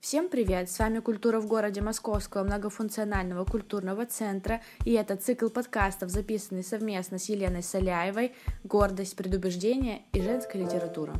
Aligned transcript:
Всем 0.00 0.30
привет! 0.30 0.70
С 0.70 0.78
вами 0.78 1.00
«Культура 1.00 1.40
в 1.40 1.46
городе» 1.46 1.82
Московского 1.82 2.42
многофункционального 2.42 3.44
культурного 3.44 4.06
центра, 4.06 4.62
и 4.86 4.92
это 4.92 5.14
цикл 5.14 5.50
подкастов, 5.50 6.08
записанный 6.08 6.64
совместно 6.64 7.18
с 7.18 7.28
Еленой 7.28 7.62
Соляевой 7.62 8.32
«Гордость, 8.64 9.14
предубеждение 9.14 10.00
и 10.14 10.22
женская 10.22 10.64
литература». 10.64 11.12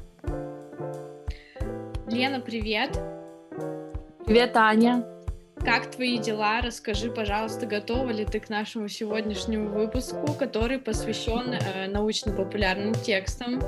Лена, 2.07 2.41
привет! 2.41 2.99
Привет, 4.25 4.57
Аня! 4.57 5.05
Как 5.63 5.91
твои 5.91 6.17
дела? 6.17 6.63
Расскажи, 6.63 7.11
пожалуйста, 7.11 7.67
готова 7.67 8.09
ли 8.09 8.25
ты 8.25 8.41
к 8.41 8.49
нашему 8.49 8.89
сегодняшнему 8.89 9.69
выпуску, 9.69 10.33
который 10.39 10.79
посвящен 10.79 11.53
э, 11.53 11.87
научно-популярным 11.89 12.95
текстам? 12.95 13.61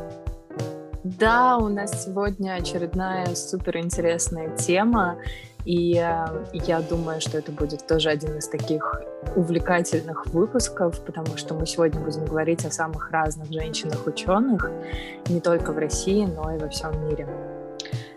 Да, 1.05 1.59
у 1.59 1.69
нас 1.69 2.05
сегодня 2.05 2.55
очередная 2.55 3.35
суперинтересная 3.35 4.57
тема, 4.57 5.19
и 5.65 5.97
э, 5.97 6.27
я 6.53 6.81
думаю, 6.81 7.21
что 7.21 7.39
это 7.39 7.51
будет 7.51 7.85
тоже 7.89 8.09
один 8.09 8.39
из 8.39 8.47
таких 8.47 9.03
увлекательных 9.35 10.27
выпусков, 10.27 11.05
потому 11.05 11.37
что 11.37 11.55
мы 11.55 11.67
сегодня 11.67 12.01
будем 12.01 12.25
говорить 12.25 12.65
о 12.65 12.71
самых 12.71 13.11
разных 13.11 13.51
женщинах-ученых, 13.53 14.71
не 15.29 15.41
только 15.41 15.73
в 15.73 15.79
России, 15.79 16.25
но 16.25 16.55
и 16.55 16.59
во 16.59 16.69
всем 16.69 16.93
мире. 17.09 17.27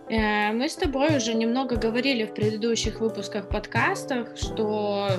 Э, 0.08 0.52
мы 0.52 0.70
с 0.70 0.76
тобой 0.76 1.18
уже 1.18 1.34
немного 1.34 1.78
говорили 1.78 2.26
в 2.26 2.36
предыдущих 2.36 3.00
выпусках 3.00 3.48
подкастах, 3.48 4.38
что 4.38 5.10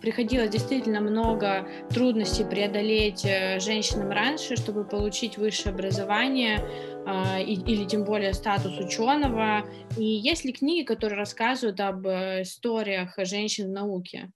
приходилось 0.00 0.50
действительно 0.50 1.00
много 1.00 1.66
трудностей 1.90 2.44
преодолеть 2.44 3.24
э, 3.24 3.60
женщинам 3.60 4.10
раньше, 4.10 4.56
чтобы 4.56 4.84
получить 4.84 5.38
высшее 5.38 5.74
образование 5.74 6.58
э, 7.06 7.42
или 7.42 7.84
тем 7.84 8.04
более 8.04 8.34
статус 8.34 8.78
ученого. 8.78 9.64
И 9.96 10.04
есть 10.04 10.44
ли 10.44 10.52
книги, 10.52 10.84
которые 10.84 11.18
рассказывают 11.18 11.80
об 11.80 12.06
э, 12.06 12.42
историях 12.42 13.14
женщин 13.18 13.68
в 13.68 13.72
науке? 13.72 14.30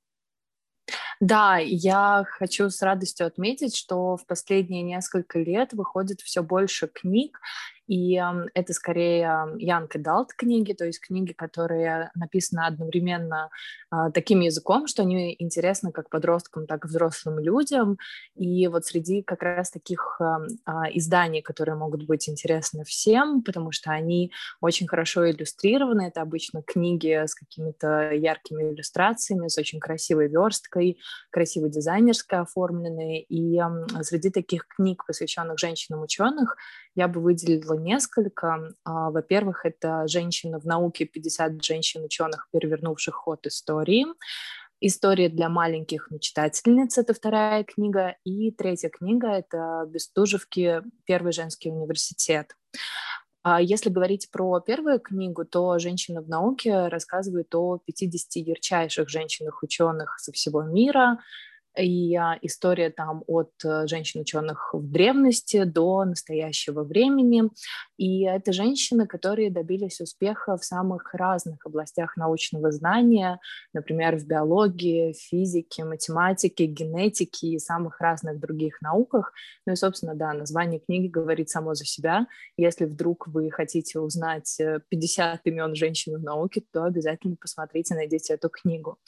Да, 1.21 1.59
я 1.59 2.25
хочу 2.29 2.69
с 2.71 2.83
радостью 2.83 3.27
отметить, 3.27 3.77
что 3.77 4.17
в 4.17 4.27
последние 4.27 4.83
несколько 4.83 5.39
лет 5.39 5.73
выходит 5.73 6.21
все 6.21 6.43
больше 6.43 6.89
книг, 6.89 7.41
и 7.87 8.21
это 8.55 8.73
скорее 8.73 9.57
Young 9.59 9.89
Adult 9.89 10.29
книги, 10.37 10.73
то 10.73 10.85
есть 10.85 11.01
книги, 11.01 11.33
которые 11.33 12.11
написаны 12.15 12.67
одновременно 12.67 13.51
а, 13.91 14.11
таким 14.11 14.41
языком, 14.41 14.87
что 14.87 15.03
они 15.03 15.37
интересны 15.39 15.93
как 15.93 16.09
подросткам, 16.09 16.67
так 16.67 16.85
и 16.85 16.89
взрослым 16.89 17.39
людям. 17.39 17.99
И 18.35 18.67
вот 18.69 18.87
среди 18.87 19.23
как 19.23 19.43
раз 19.43 19.71
таких 19.71 20.21
а, 20.21 20.47
изданий, 20.93 21.43
которые 21.43 21.77
могут 21.77 22.05
быть 22.07 22.29
интересны 22.29 22.85
всем, 22.85 23.43
потому 23.43 23.71
что 23.73 23.91
они 23.91 24.33
очень 24.61 24.89
хорошо 24.89 25.31
иллюстрированы, 25.31 26.09
это 26.09 26.23
обычно 26.23 26.63
книги 26.63 27.25
с 27.27 27.35
какими-то 27.35 28.13
яркими 28.13 28.73
иллюстрациями, 28.73 29.49
с 29.49 29.59
очень 29.59 29.79
красивой 29.79 30.29
версткой, 30.29 30.99
красиво 31.31 31.69
дизайнерской 31.69 32.39
оформленные. 32.39 33.23
И 33.23 33.61
среди 34.03 34.31
таких 34.31 34.67
книг, 34.69 35.05
посвященных 35.07 35.59
женщинам-ученых, 35.59 36.57
я 36.95 37.09
бы 37.09 37.21
выделила 37.21 37.74
несколько. 37.79 38.75
А, 38.85 39.11
во-первых, 39.11 39.65
это 39.67 40.07
«Женщина 40.09 40.59
в 40.59 40.65
науке. 40.65 41.05
50 41.05 41.65
женщин-ученых, 41.65 42.49
перевернувших 42.53 43.15
ход 43.15 43.47
истории». 43.47 44.07
«История 44.81 45.29
для 45.29 45.49
маленьких 45.49 46.11
мечтательниц»— 46.11 46.99
это 46.99 47.15
вторая 47.15 47.65
книга. 47.65 48.17
И 48.25 48.51
третья 48.51 48.91
книга— 48.91 49.29
это 49.29 49.87
«Бестужевки. 49.89 50.83
Первый 51.07 51.33
женский 51.33 51.71
университет». 51.71 52.55
А 53.43 53.61
если 53.61 53.91
говорить 53.91 54.31
про 54.31 54.59
первую 54.61 55.01
книгу, 55.01 55.45
то 55.45 55.79
«Женщина 55.79 56.23
в 56.23 56.29
науке» 56.29 56.89
рассказывает 56.89 57.55
о 57.55 57.79
50 57.79 58.37
ярчайших 58.37 59.09
женщинах-ученых 59.09 60.19
со 60.19 60.33
всего 60.33 60.63
мира, 60.63 61.19
и 61.79 62.15
история 62.43 62.91
там 62.91 63.25
от 63.27 63.53
э, 63.65 63.87
женщин-ученых 63.87 64.71
в 64.73 64.91
древности 64.91 65.65
до 65.65 66.05
настоящего 66.05 66.85
времени. 66.85 67.51
И 67.97 68.23
это 68.25 68.53
женщины, 68.53 69.07
которые 69.07 69.51
добились 69.51 70.01
успеха 70.01 70.57
в 70.57 70.65
самых 70.65 71.15
разных 71.15 71.67
областях 71.67 72.17
научного 72.17 72.71
знания, 72.71 73.41
например, 73.73 74.17
в 74.17 74.27
биологии, 74.27 75.13
физике, 75.13 75.85
математике, 75.85 76.67
генетике 76.67 77.49
и 77.49 77.59
самых 77.59 78.01
разных 78.01 78.39
других 78.39 78.81
науках. 78.81 79.33
Ну 79.67 79.73
и, 79.73 79.77
собственно, 79.77 80.15
да, 80.15 80.33
название 80.33 80.81
книги 80.81 81.09
говорит 81.09 81.51
само 81.51 81.75
за 81.75 81.85
себя. 81.85 82.27
Если 82.57 82.85
вдруг 82.85 83.27
вы 83.27 83.51
хотите 83.51 83.99
узнать 83.99 84.61
50 84.89 85.35
э, 85.35 85.51
имен 85.51 85.75
женщин 85.75 86.17
в 86.17 86.23
науке, 86.23 86.63
то 86.73 86.85
обязательно 86.85 87.37
посмотрите, 87.37 87.95
найдите 87.95 88.35
эту 88.35 88.49
книгу. 88.49 88.99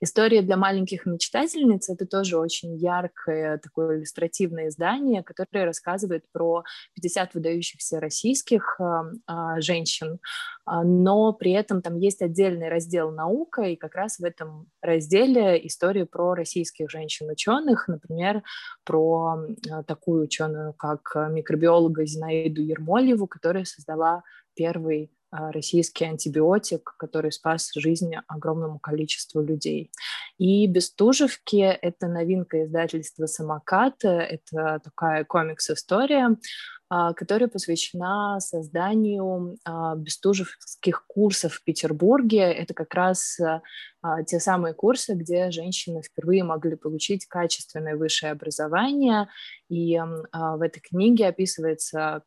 История 0.00 0.42
для 0.42 0.56
маленьких 0.56 1.06
мечтательниц— 1.06 1.88
это 1.90 2.06
тоже 2.14 2.38
очень 2.38 2.76
яркое 2.76 3.58
такое 3.58 3.98
иллюстративное 3.98 4.68
издание, 4.68 5.24
которое 5.24 5.64
рассказывает 5.64 6.22
про 6.30 6.62
50 6.94 7.34
выдающихся 7.34 7.98
российских 7.98 8.76
э, 8.78 8.84
э, 9.28 9.60
женщин, 9.60 10.20
э, 10.64 10.82
но 10.84 11.32
при 11.32 11.50
этом 11.50 11.82
там 11.82 11.96
есть 11.96 12.22
отдельный 12.22 12.68
раздел 12.68 13.10
«Наука», 13.10 13.62
и 13.62 13.74
как 13.74 13.96
раз 13.96 14.20
в 14.20 14.24
этом 14.24 14.68
разделе 14.80 15.66
история 15.66 16.06
про 16.06 16.34
российских 16.34 16.88
женщин-ученых, 16.88 17.88
например, 17.88 18.44
про 18.84 19.36
э, 19.36 19.82
такую 19.82 20.22
ученую, 20.22 20.72
как 20.72 21.16
микробиолога 21.16 22.06
Зинаиду 22.06 22.62
Ермолеву, 22.62 23.26
которая 23.26 23.64
создала 23.64 24.22
первый 24.54 25.10
а, 25.23 25.23
российский 25.34 26.04
антибиотик, 26.04 26.94
который 26.96 27.32
спас 27.32 27.70
жизнь 27.74 28.12
огромному 28.28 28.78
количеству 28.78 29.42
людей. 29.42 29.90
И 30.38 30.66
«Бестужевки»— 30.66 31.58
это 31.82 32.08
новинка 32.08 32.64
издательства 32.64 33.26
«Самокат», 33.26 34.04
это 34.04 34.80
такая 34.82 35.24
комикс-история, 35.24 36.36
а, 36.83 36.83
которая 37.16 37.48
посвящена 37.48 38.38
созданию 38.40 39.56
а, 39.64 39.96
бестужевских 39.96 41.06
курсов 41.06 41.54
в 41.54 41.64
Петербурге. 41.64 42.40
Это 42.40 42.74
как 42.74 42.94
раз 42.94 43.38
а, 43.40 44.22
те 44.24 44.38
самые 44.38 44.74
курсы, 44.74 45.14
где 45.14 45.50
женщины 45.50 46.02
впервые 46.02 46.44
могли 46.44 46.76
получить 46.76 47.26
качественное 47.26 47.96
высшее 47.96 48.32
образование. 48.32 49.28
И 49.70 49.98
в 49.98 50.60
этой 50.60 50.80
книге 50.80 51.28
описывается 51.28 52.22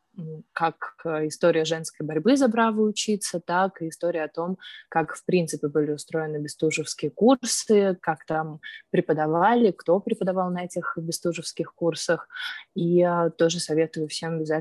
как 0.52 0.76
история 1.06 1.64
женской 1.64 2.04
борьбы 2.04 2.36
за 2.36 2.48
право 2.48 2.80
учиться, 2.80 3.40
так 3.40 3.80
и 3.80 3.88
история 3.88 4.24
о 4.24 4.28
том, 4.28 4.58
как 4.88 5.14
в 5.14 5.24
принципе 5.24 5.68
были 5.68 5.92
устроены 5.92 6.38
бестужевские 6.38 7.12
курсы, 7.12 7.96
как 8.02 8.26
там 8.26 8.60
преподавали, 8.90 9.70
кто 9.70 10.00
преподавал 10.00 10.50
на 10.50 10.64
этих 10.64 10.98
бестужевских 11.00 11.72
курсах. 11.72 12.28
И 12.74 13.08
тоже 13.38 13.60
советую 13.60 14.08
всем 14.08 14.38
обязательно 14.38 14.57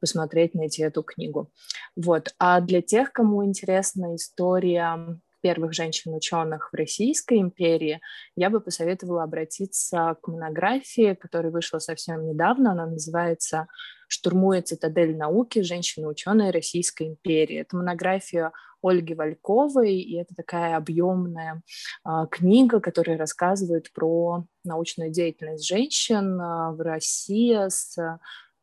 посмотреть, 0.00 0.54
найти 0.54 0.82
эту 0.82 1.02
книгу. 1.02 1.50
Вот. 1.96 2.34
А 2.38 2.60
для 2.60 2.82
тех, 2.82 3.12
кому 3.12 3.44
интересна 3.44 4.14
история 4.16 5.18
первых 5.44 5.74
женщин-ученых 5.74 6.70
в 6.72 6.76
Российской 6.76 7.38
империи, 7.38 8.00
я 8.34 8.48
бы 8.48 8.60
посоветовала 8.60 9.24
обратиться 9.24 10.16
к 10.22 10.28
монографии, 10.28 11.14
которая 11.14 11.52
вышла 11.52 11.80
совсем 11.80 12.26
недавно. 12.26 12.72
Она 12.72 12.86
называется 12.86 13.66
«Штурмуя 14.08 14.62
цитадель 14.62 15.16
науки. 15.16 15.60
Женщины-ученые 15.60 16.50
Российской 16.50 17.08
империи». 17.08 17.58
Это 17.58 17.76
монография 17.76 18.52
Ольги 18.82 19.14
Вальковой, 19.14 19.96
и 19.96 20.16
это 20.18 20.34
такая 20.34 20.76
объемная 20.76 21.62
а, 22.04 22.26
книга, 22.26 22.80
которая 22.80 23.18
рассказывает 23.18 23.92
про 23.92 24.44
научную 24.64 25.10
деятельность 25.10 25.66
женщин 25.66 26.40
а, 26.40 26.72
в 26.72 26.80
России 26.80 27.68
с 27.68 27.98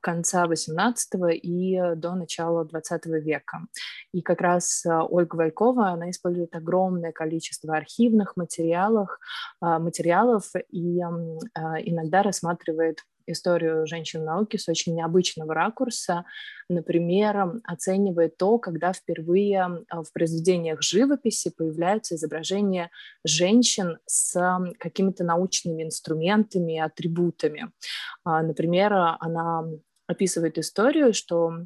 конца 0.02 0.46
XVIII 0.46 1.34
и 1.34 1.96
до 1.96 2.16
начала 2.16 2.66
XX 2.66 3.20
века. 3.20 3.60
И 4.14 4.22
как 4.22 4.42
раз 4.42 4.86
а, 4.86 5.06
Ольга 5.06 5.36
Валькова, 5.36 5.90
она 5.90 6.10
использует 6.10 6.56
огромное 6.56 7.12
количество 7.12 7.78
архивных 7.78 8.36
материалов, 8.36 9.20
а, 9.62 9.80
материалов 9.80 10.52
и 10.70 11.00
а, 11.02 11.82
иногда 11.82 12.24
рассматривает 12.24 13.00
историю 13.28 13.86
женщин 13.86 14.26
науки 14.26 14.58
с 14.58 14.68
очень 14.68 14.96
необычного 14.96 15.54
ракурса. 15.54 16.26
Например, 16.70 17.62
оценивает 17.64 18.36
то, 18.36 18.58
когда 18.58 18.94
впервые 18.94 19.86
в 19.90 20.12
произведениях 20.12 20.82
живописи 20.82 21.52
появляются 21.56 22.16
изображения 22.16 22.90
женщин 23.24 24.00
с 24.08 24.60
какими-то 24.80 25.24
научными 25.24 25.84
инструментами, 25.84 26.80
атрибутами. 26.80 27.72
Например, 28.26 28.92
она 29.20 29.66
описывает 30.12 30.58
историю, 30.58 31.14
что 31.14 31.66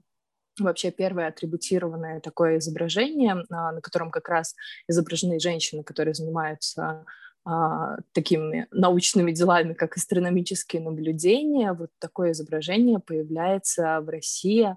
вообще 0.60 0.92
первое 0.92 1.28
атрибутированное 1.28 2.20
такое 2.20 2.60
изображение, 2.60 3.44
а, 3.50 3.72
на 3.74 3.82
котором 3.82 4.12
как 4.12 4.30
раз 4.30 4.56
изображены 4.88 5.40
женщины, 5.40 5.84
которые 5.84 6.14
занимаются 6.14 7.06
а, 7.44 7.98
такими 8.14 8.68
научными 8.72 9.32
делами, 9.32 9.74
как 9.74 9.98
астрономические 9.98 10.82
наблюдения. 10.82 11.74
Вот 11.74 11.90
такое 12.00 12.32
изображение 12.32 13.00
появляется 13.00 14.00
в 14.02 14.10
России 14.10 14.76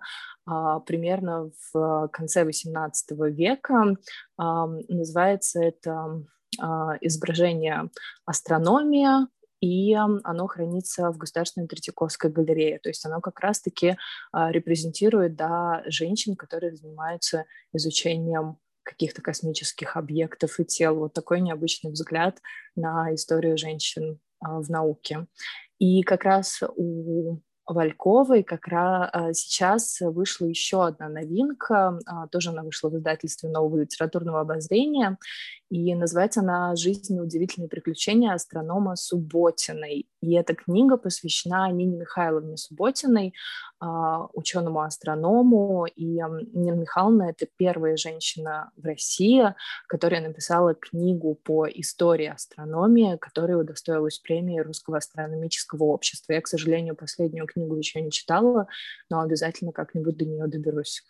примерно 0.87 1.50
в 1.73 2.09
конце 2.11 2.43
XVIII 2.43 3.31
века. 3.31 3.97
Называется 4.38 5.62
это 5.62 6.25
изображение 7.03 7.91
астрономия, 8.25 9.29
и 9.60 9.94
оно 9.94 10.46
хранится 10.46 11.10
в 11.10 11.19
Государственной 11.19 11.66
Третьяковской 11.66 12.31
галерее. 12.31 12.78
То 12.78 12.88
есть 12.88 13.05
оно 13.05 13.20
как 13.20 13.40
раз-таки 13.40 13.96
репрезентирует 14.32 15.37
да, 15.37 15.82
женщин, 15.87 16.37
которые 16.37 16.76
занимаются 16.76 17.44
изучением 17.72 18.58
каких-то 18.82 19.20
космических 19.20 19.96
объектов 19.96 20.58
и 20.60 20.64
тел. 20.64 20.96
Вот 20.96 21.12
такой 21.12 21.40
необычный 21.40 21.90
взгляд 21.90 22.38
на 22.75 23.14
историю 23.14 23.58
женщин 23.58 24.19
в 24.40 24.70
науке. 24.70 25.26
И 25.78 26.02
как 26.02 26.25
раз 26.25 26.62
у 26.76 27.38
Вальковой 27.69 28.43
как 28.43 28.66
раз 28.66 29.11
а, 29.12 29.32
сейчас 29.34 29.99
вышла 30.00 30.46
еще 30.46 30.87
одна 30.87 31.08
новинка, 31.08 31.99
а, 32.06 32.26
тоже 32.28 32.50
она 32.50 32.62
вышла 32.62 32.88
в 32.88 32.96
издательстве 32.96 33.50
нового 33.50 33.82
литературного 33.82 34.40
обозрения, 34.40 35.19
и 35.70 35.94
называется 35.94 36.41
она 36.41 36.75
«Жизнь 36.76 37.15
и 37.15 37.20
удивительные 37.20 37.69
приключения 37.69 38.32
астронома 38.32 38.97
Субботиной». 38.97 40.09
И 40.23 40.35
эта 40.35 40.55
книга 40.55 40.97
посвящена 40.97 41.70
Нине 41.70 41.99
Михайловне 41.99 42.56
Субботиной, 42.56 43.35
а, 43.79 44.26
ученому-астроному. 44.32 45.87
И 45.94 46.05
Нина 46.05 46.75
Михайловна— 46.75 47.23
это 47.31 47.47
первая 47.56 47.97
женщина 47.97 48.70
в 48.76 48.85
России, 48.85 49.55
которая 49.87 50.23
написала 50.23 50.75
книгу 50.75 51.35
по 51.35 51.67
истории 51.69 52.29
астрономии, 52.29 53.19
которая 53.19 53.59
удостоилась 53.59 54.19
премии 54.19 54.61
Русского 54.61 54.97
астрономического 54.97 55.85
общества. 55.85 56.32
Я, 56.32 56.41
к 56.41 56.49
сожалению, 56.49 56.97
последнюю 56.97 57.47
книгу 57.47 57.76
еще 57.76 58.00
не 58.00 58.11
читала, 58.11 58.69
но 59.11 59.21
обязательно 59.21 59.73
как-нибудь 59.73 60.17
до 60.17 60.25
нее 60.25 60.47
доберусь. 60.47 61.05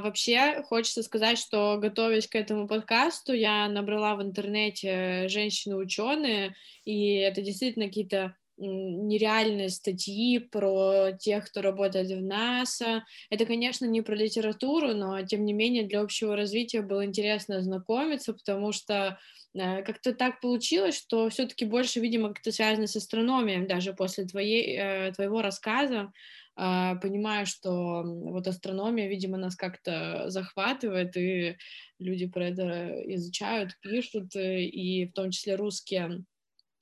А, 0.00 0.02
вообще, 0.02 0.62
хочется 0.62 1.02
сказать, 1.02 1.38
что 1.38 1.76
готовясь 1.78 2.26
к 2.26 2.34
этому 2.34 2.66
подкасту, 2.66 3.32
я 3.32 3.68
набрала 3.68 4.16
в 4.16 4.22
интернете 4.22 5.28
женщины-ученые, 5.28 6.54
и 6.84 7.14
это 7.16 7.42
действительно 7.42 7.86
какие-то 7.86 8.34
нереальные 8.56 9.70
статьи 9.70 10.38
про 10.38 11.12
тех, 11.12 11.46
кто 11.46 11.62
работает 11.62 12.08
в 12.10 12.22
НАСА. 12.22 13.04
Это, 13.30 13.46
конечно, 13.46 13.86
не 13.86 14.02
про 14.02 14.14
литературу, 14.14 14.94
но, 14.94 15.22
тем 15.22 15.46
не 15.46 15.54
менее, 15.54 15.84
для 15.84 16.00
общего 16.00 16.36
развития 16.36 16.82
было 16.82 17.04
интересно 17.06 17.56
ознакомиться, 17.56 18.34
потому 18.34 18.72
что 18.72 19.18
э, 19.54 19.82
как-то 19.82 20.12
так 20.12 20.40
получилось, 20.42 20.98
что 20.98 21.30
все-таки 21.30 21.64
больше, 21.64 22.00
видимо, 22.00 22.28
как-то 22.28 22.52
связано 22.52 22.86
с 22.86 22.96
астрономией, 22.96 23.66
даже 23.66 23.94
после 23.94 24.26
твоей, 24.26 24.76
э, 24.78 25.12
твоего 25.12 25.40
рассказа. 25.40 26.12
А, 26.56 26.96
понимаю, 26.96 27.46
что 27.46 28.02
вот 28.04 28.46
астрономия, 28.46 29.08
видимо, 29.08 29.38
нас 29.38 29.56
как-то 29.56 30.24
захватывает, 30.28 31.16
и 31.16 31.56
люди 31.98 32.26
про 32.26 32.48
это 32.48 32.92
изучают, 33.14 33.72
пишут, 33.80 34.34
э, 34.36 34.62
и 34.62 35.06
в 35.08 35.12
том 35.12 35.30
числе 35.30 35.54
русские 35.54 36.24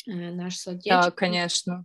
э, 0.07 0.11
наши 0.33 0.59
соотечественники. 0.59 1.11
Да, 1.11 1.11
конечно. 1.11 1.85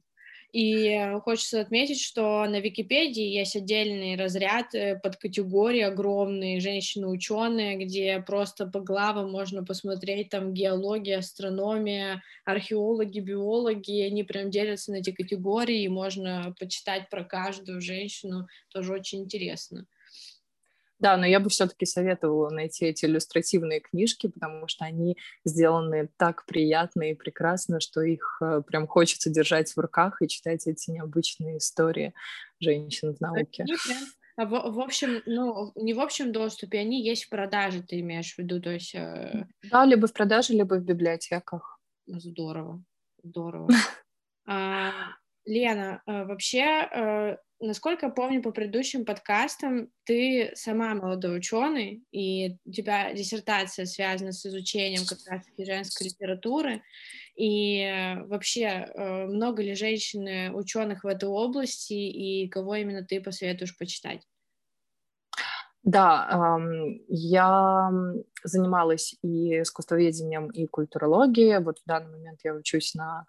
И 0.53 1.17
хочется 1.23 1.61
отметить, 1.61 1.99
что 1.99 2.45
на 2.45 2.59
Википедии 2.59 3.25
есть 3.25 3.55
отдельный 3.55 4.15
разряд 4.15 4.75
э, 4.75 4.99
под 5.01 5.17
категории 5.17 5.81
огромные 5.81 6.59
женщины-ученые, 6.59 7.83
где 7.83 8.19
просто 8.19 8.67
по 8.67 8.79
главам 8.79 9.31
можно 9.31 9.65
посмотреть 9.65 10.29
там 10.29 10.53
геология, 10.53 11.17
астрономия, 11.17 12.21
археологи, 12.45 13.19
биологи, 13.19 14.03
они 14.03 14.23
прям 14.23 14.51
делятся 14.51 14.91
на 14.91 14.97
эти 14.97 15.11
категории, 15.11 15.81
и 15.81 15.89
можно 15.89 16.53
почитать 16.59 17.09
про 17.09 17.23
каждую 17.23 17.81
женщину, 17.81 18.47
тоже 18.69 18.93
очень 18.93 19.21
интересно. 19.21 19.87
Да, 21.03 21.17
но 21.17 21.25
я 21.25 21.41
бы 21.41 21.49
все-таки 21.49 21.85
советовала 21.85 22.49
найти 22.49 22.85
эти 22.85 23.03
иллюстративные 23.03 23.81
книжки, 23.81 24.27
потому 24.27 24.69
что 24.69 24.85
они 24.85 25.17
сделаны 25.43 26.07
так 26.15 26.45
приятно 26.45 27.11
и 27.11 27.13
прекрасно, 27.13 27.81
что 27.81 27.99
их 27.99 28.37
э, 28.41 28.61
прям 28.65 28.87
хочется 28.87 29.29
держать 29.29 29.69
в 29.75 29.77
руках 29.77 30.21
и 30.21 30.29
читать 30.29 30.65
эти 30.65 30.91
необычные 30.91 31.57
истории 31.57 32.13
женщин 32.61 33.13
в 33.13 33.19
науке. 33.19 33.65
А 34.37 34.45
в, 34.45 34.51
в 34.51 34.79
общем, 34.79 35.21
ну, 35.25 35.73
не 35.75 35.93
в 35.93 35.99
общем 35.99 36.31
доступе, 36.31 36.79
они 36.79 37.03
есть 37.03 37.25
в 37.25 37.29
продаже, 37.29 37.83
ты 37.83 37.99
имеешь 37.99 38.33
в 38.33 38.39
виду, 38.39 38.61
то 38.61 38.69
есть... 38.69 38.95
Э... 38.95 39.45
Да, 39.69 39.83
либо 39.83 40.07
в 40.07 40.13
продаже, 40.13 40.53
либо 40.53 40.75
в 40.75 40.85
библиотеках. 40.85 41.81
Здорово, 42.07 42.81
здорово. 43.21 43.67
А, 44.45 44.91
Лена, 45.45 46.01
э, 46.05 46.25
вообще 46.25 47.37
насколько 47.63 48.09
помню 48.09 48.41
по 48.41 48.51
предыдущим 48.51 49.05
подкастам, 49.05 49.89
ты 50.03 50.51
сама 50.55 50.93
молодой 50.93 51.37
ученый, 51.37 52.03
и 52.11 52.57
у 52.65 52.71
тебя 52.71 53.13
диссертация 53.13 53.85
связана 53.85 54.31
с 54.31 54.45
изучением 54.45 55.05
как 55.05 55.19
раз 55.27 55.41
женской 55.57 56.07
литературы. 56.07 56.83
И 57.35 57.79
э, 57.79 58.23
вообще, 58.25 58.63
э, 58.63 59.25
много 59.25 59.63
ли 59.63 59.73
женщин 59.73 60.27
э, 60.27 60.51
ученых 60.51 61.03
в 61.03 61.07
этой 61.07 61.29
области, 61.29 61.93
и 61.93 62.47
кого 62.49 62.75
именно 62.75 63.03
ты 63.03 63.21
посоветуешь 63.21 63.77
почитать? 63.77 64.21
Да, 65.83 66.57
я 67.09 67.91
занималась 68.43 69.15
и 69.21 69.61
искусствоведением, 69.61 70.49
и 70.49 70.65
культурологией. 70.65 71.61
Вот 71.61 71.79
в 71.79 71.85
данный 71.85 72.09
момент 72.11 72.39
я 72.45 72.53
учусь 72.53 72.95
на 72.95 73.25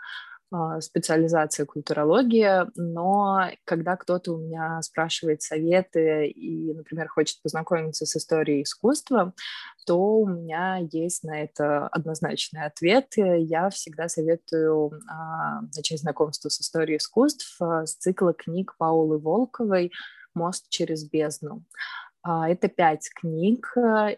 специализация 0.81 1.67
культурология, 1.67 2.71
но 2.77 3.49
когда 3.65 3.97
кто-то 3.97 4.33
у 4.33 4.39
меня 4.39 4.81
спрашивает 4.83 5.43
советы 5.43 6.29
и, 6.29 6.73
например, 6.73 7.09
хочет 7.09 7.41
познакомиться 7.43 8.07
с 8.07 8.17
историей 8.17 8.63
искусства, 8.63 9.33
то 9.87 10.19
у 10.19 10.27
меня 10.27 10.79
есть 10.93 11.25
на 11.25 11.43
это 11.43 11.89
однозначный 11.89 12.65
ответ. 12.65 13.13
Я 13.17 13.71
всегда 13.71 14.09
советую 14.09 15.01
а, 15.09 15.63
начать 15.77 16.01
знакомство 16.01 16.49
с 16.49 16.61
историей 16.61 16.99
искусств 16.99 17.57
а, 17.61 17.87
с 17.87 17.95
цикла 17.97 18.33
книг 18.33 18.75
Паулы 18.79 19.19
Волковой 19.19 19.93
«Мост 20.35 20.69
через 20.69 21.05
бездну». 21.09 21.65
А, 22.23 22.49
это 22.49 22.69
пять 22.69 23.11
книг, 23.15 23.75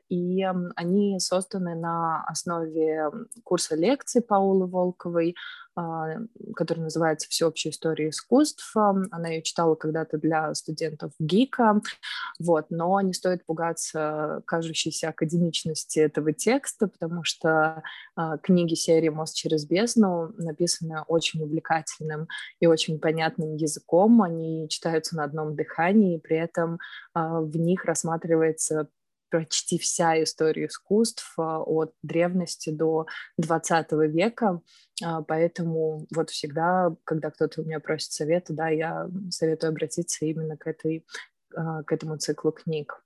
и 0.08 0.48
они 0.76 1.18
созданы 1.18 1.74
на 1.74 2.24
основе 2.24 3.10
курса 3.42 3.74
лекций 3.74 4.22
Паулы 4.22 4.66
Волковой 4.66 5.34
а, 5.34 5.65
которая 5.76 6.84
называется 6.84 7.28
«Всеобщая 7.28 7.70
история 7.70 8.08
искусств». 8.08 8.74
Она 8.74 9.28
ее 9.28 9.42
читала 9.42 9.74
когда-то 9.74 10.18
для 10.18 10.54
студентов 10.54 11.12
ГИКа, 11.18 11.80
вот, 12.38 12.66
но 12.70 13.00
не 13.00 13.12
стоит 13.12 13.44
пугаться 13.44 14.42
кажущейся 14.46 15.10
академичности 15.10 15.98
этого 15.98 16.32
текста, 16.32 16.88
потому 16.88 17.24
что 17.24 17.82
а, 18.14 18.38
книги 18.38 18.74
серии 18.74 19.08
«Мост 19.10 19.36
через 19.36 19.66
бездну» 19.66 20.32
написаны 20.38 21.02
очень 21.08 21.42
увлекательным 21.42 22.28
и 22.60 22.66
очень 22.66 22.98
понятным 22.98 23.56
языком, 23.56 24.22
они 24.22 24.68
читаются 24.68 25.16
на 25.16 25.24
одном 25.24 25.56
дыхании, 25.56 26.16
и 26.16 26.20
при 26.20 26.38
этом 26.38 26.78
а, 27.14 27.40
в 27.40 27.56
них 27.56 27.84
рассматривается 27.84 28.88
почти 29.30 29.78
вся 29.78 30.22
история 30.22 30.66
искусств 30.66 31.34
от 31.38 31.92
древности 32.02 32.70
до 32.70 33.06
20 33.38 33.92
века, 34.08 34.60
а, 35.04 35.22
поэтому 35.22 36.06
вот 36.14 36.30
всегда, 36.30 36.94
когда 37.04 37.30
кто-то 37.30 37.62
у 37.62 37.64
меня 37.64 37.80
просит 37.80 38.12
совета, 38.12 38.52
да, 38.52 38.68
я 38.68 39.08
советую 39.30 39.70
обратиться 39.70 40.24
именно 40.24 40.56
к, 40.56 40.66
этой, 40.66 41.04
а, 41.54 41.82
к 41.82 41.92
этому 41.92 42.16
циклу 42.18 42.52
книг. 42.52 43.02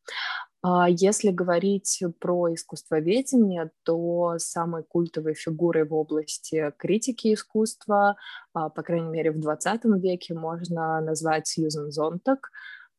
А 0.63 0.89
если 0.91 1.31
говорить 1.31 2.03
про 2.19 2.53
искусствоведение, 2.53 3.71
то 3.83 4.35
самой 4.37 4.83
культовой 4.83 5.35
фигурой 5.35 5.87
в 5.87 5.95
области 5.95 6.73
критики 6.77 7.33
искусства, 7.33 8.17
по 8.53 8.83
крайней 8.83 9.09
мере 9.09 9.31
в 9.33 9.41
20 9.41 9.85
веке, 9.99 10.35
можно 10.35 11.01
назвать 11.01 11.47
Сьюзен 11.47 11.91
Зонтак. 11.91 12.51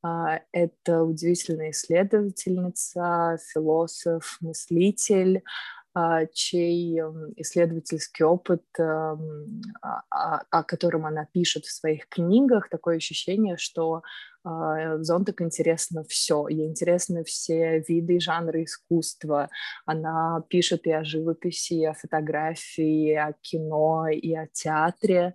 Это 0.04 1.04
удивительная 1.04 1.72
исследовательница, 1.72 3.38
философ, 3.54 4.38
мыслитель, 4.42 5.44
а, 5.94 6.26
чей 6.28 7.00
исследовательский 7.36 8.24
опыт, 8.24 8.64
а, 8.80 9.18
а, 10.10 10.42
о 10.50 10.64
котором 10.64 11.06
она 11.06 11.28
пишет 11.34 11.66
в 11.66 11.72
своих 11.72 12.08
книгах, 12.08 12.70
такое 12.70 12.98
ощущение, 12.98 13.58
что 13.58 13.96
а, 13.96 14.02
Зонтак 14.44 15.42
интересно 15.42 16.04
все. 16.04 16.48
Ей 16.48 16.68
интересны 16.68 17.24
все 17.24 17.84
виды 17.88 18.16
и 18.16 18.20
жанры 18.20 18.64
искусства. 18.64 19.50
Она 19.86 20.44
пишет 20.50 20.88
и 20.88 20.92
о 20.92 21.04
живописи, 21.04 21.74
и 21.74 21.86
о 21.86 21.94
фотографии, 21.94 23.12
и 23.12 23.16
о 23.16 23.34
кино, 23.42 24.08
и 24.08 24.34
о 24.34 24.48
театре. 24.48 25.34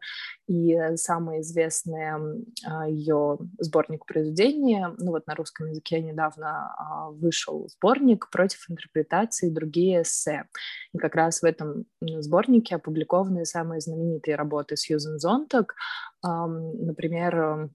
И 0.48 0.76
самое 0.96 1.40
известное 1.40 2.20
а, 2.64 2.88
ее 2.88 3.38
сборник 3.58 4.06
произведений, 4.06 4.84
ну 4.98 5.10
вот 5.10 5.26
на 5.26 5.34
русском 5.34 5.68
языке 5.68 6.00
недавно 6.00 6.72
а, 6.76 7.10
вышел 7.10 7.68
сборник 7.68 8.30
«Против 8.30 8.70
интерпретации 8.70 9.48
и 9.48 9.54
другие 9.54 10.02
эссе». 10.02 10.44
И 10.92 10.98
как 10.98 11.16
раз 11.16 11.42
в 11.42 11.44
этом 11.44 11.86
сборнике 12.00 12.76
опубликованы 12.76 13.44
самые 13.44 13.80
знаменитые 13.80 14.36
работы 14.36 14.76
Сьюзен 14.76 15.18
Зонтак. 15.18 15.74
Например, 16.22 17.70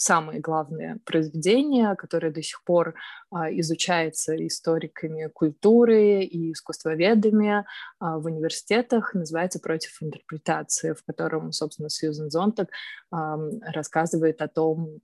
самые 0.00 0.40
главные 0.40 0.98
произведения, 1.04 1.94
которые 1.94 2.32
до 2.32 2.42
сих 2.42 2.62
пор 2.64 2.94
а, 3.30 3.50
изучаются 3.52 4.34
историками 4.46 5.28
культуры 5.28 6.24
и 6.24 6.52
искусствоведами 6.52 7.64
а, 7.98 8.18
в 8.18 8.26
университетах, 8.26 9.14
называется 9.14 9.60
«Против 9.60 10.02
интерпретации», 10.02 10.94
в 10.94 11.04
котором, 11.04 11.52
собственно, 11.52 11.90
Сьюзен 11.90 12.30
Зонтак 12.30 12.70
рассказывает 13.10 14.40
о 14.40 14.48
том, 14.48 15.00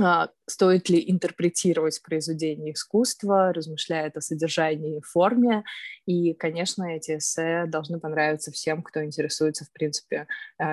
а, 0.00 0.30
стоит 0.48 0.88
ли 0.88 1.04
интерпретировать 1.06 2.00
произведение 2.02 2.72
искусства, 2.72 3.52
размышляет 3.52 4.16
о 4.16 4.22
содержании 4.22 4.98
и 4.98 5.02
форме. 5.02 5.64
И, 6.06 6.32
конечно, 6.32 6.84
эти 6.84 7.18
эссе 7.18 7.66
должны 7.66 8.00
понравиться 8.00 8.50
всем, 8.52 8.82
кто 8.82 9.04
интересуется, 9.04 9.66
в 9.66 9.72
принципе, 9.72 10.26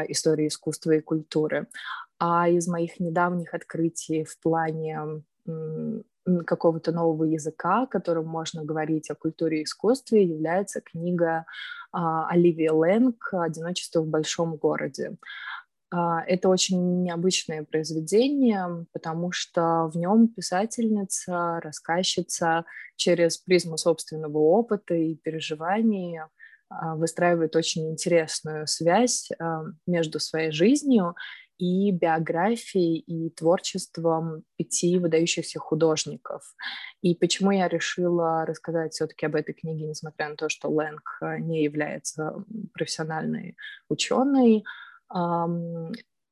историей 0.08 0.48
искусства 0.48 0.92
и 0.92 1.02
культуры. 1.02 1.68
А 2.20 2.50
из 2.50 2.68
моих 2.68 3.00
недавних 3.00 3.54
открытий 3.54 4.24
в 4.26 4.38
плане 4.40 5.24
какого-то 6.46 6.92
нового 6.92 7.24
языка, 7.24 7.86
которым 7.88 8.28
можно 8.28 8.64
говорить 8.64 9.10
о 9.10 9.16
культуре 9.16 9.62
и 9.62 9.64
искусстве, 9.64 10.24
является 10.24 10.82
книга 10.82 11.46
а, 11.92 12.28
Оливии 12.30 12.70
Лэнг 12.70 13.34
«Одиночество 13.34 14.02
в 14.02 14.08
большом 14.08 14.56
городе». 14.58 15.18
А, 15.92 16.24
это 16.26 16.50
очень 16.50 17.04
необычное 17.04 17.64
произведение, 17.64 18.86
потому 18.92 19.32
что 19.32 19.90
в 19.92 19.98
нем 19.98 20.28
писательница, 20.28 21.60
рассказчица 21.64 22.66
через 22.96 23.38
призму 23.38 23.78
собственного 23.78 24.38
опыта 24.38 24.94
и 24.94 25.16
переживаний 25.16 26.20
а, 26.70 26.96
выстраивает 26.96 27.56
очень 27.56 27.90
интересную 27.90 28.68
связь 28.68 29.30
между 29.88 30.20
своей 30.20 30.52
жизнью 30.52 31.16
и 31.60 31.92
биографией 31.92 32.98
и 32.98 33.30
творчеством 33.30 34.44
пяти 34.58 34.98
выдающихся 34.98 35.60
художников. 35.60 36.42
И 37.02 37.14
почему 37.14 37.52
я 37.52 37.68
решила 37.68 38.46
рассказать 38.46 38.94
все-таки 38.94 39.26
об 39.26 39.36
этой 39.36 39.54
книге, 39.54 39.88
несмотря 39.88 40.30
на 40.30 40.36
то, 40.36 40.50
что 40.50 40.70
Лэнг 40.70 41.20
не 41.40 41.64
является 41.64 42.44
профессиональной 42.74 43.58
ученой, 43.90 44.64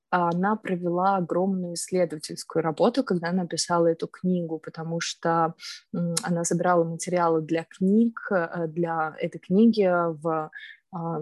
она 0.10 0.55
провела 0.55 1.17
огромную 1.17 1.74
исследовательскую 1.74 2.63
работу, 2.63 3.03
когда 3.03 3.31
написала 3.31 3.88
эту 3.88 4.07
книгу, 4.07 4.57
потому 4.57 5.01
что 5.01 5.53
она 5.93 6.43
собирала 6.46 6.84
материалы 6.86 7.41
для 7.41 7.65
книг, 7.65 8.19
э, 8.31 8.67
для 8.67 9.15
этой 9.19 9.39
книги 9.39 9.86
в 9.86 10.50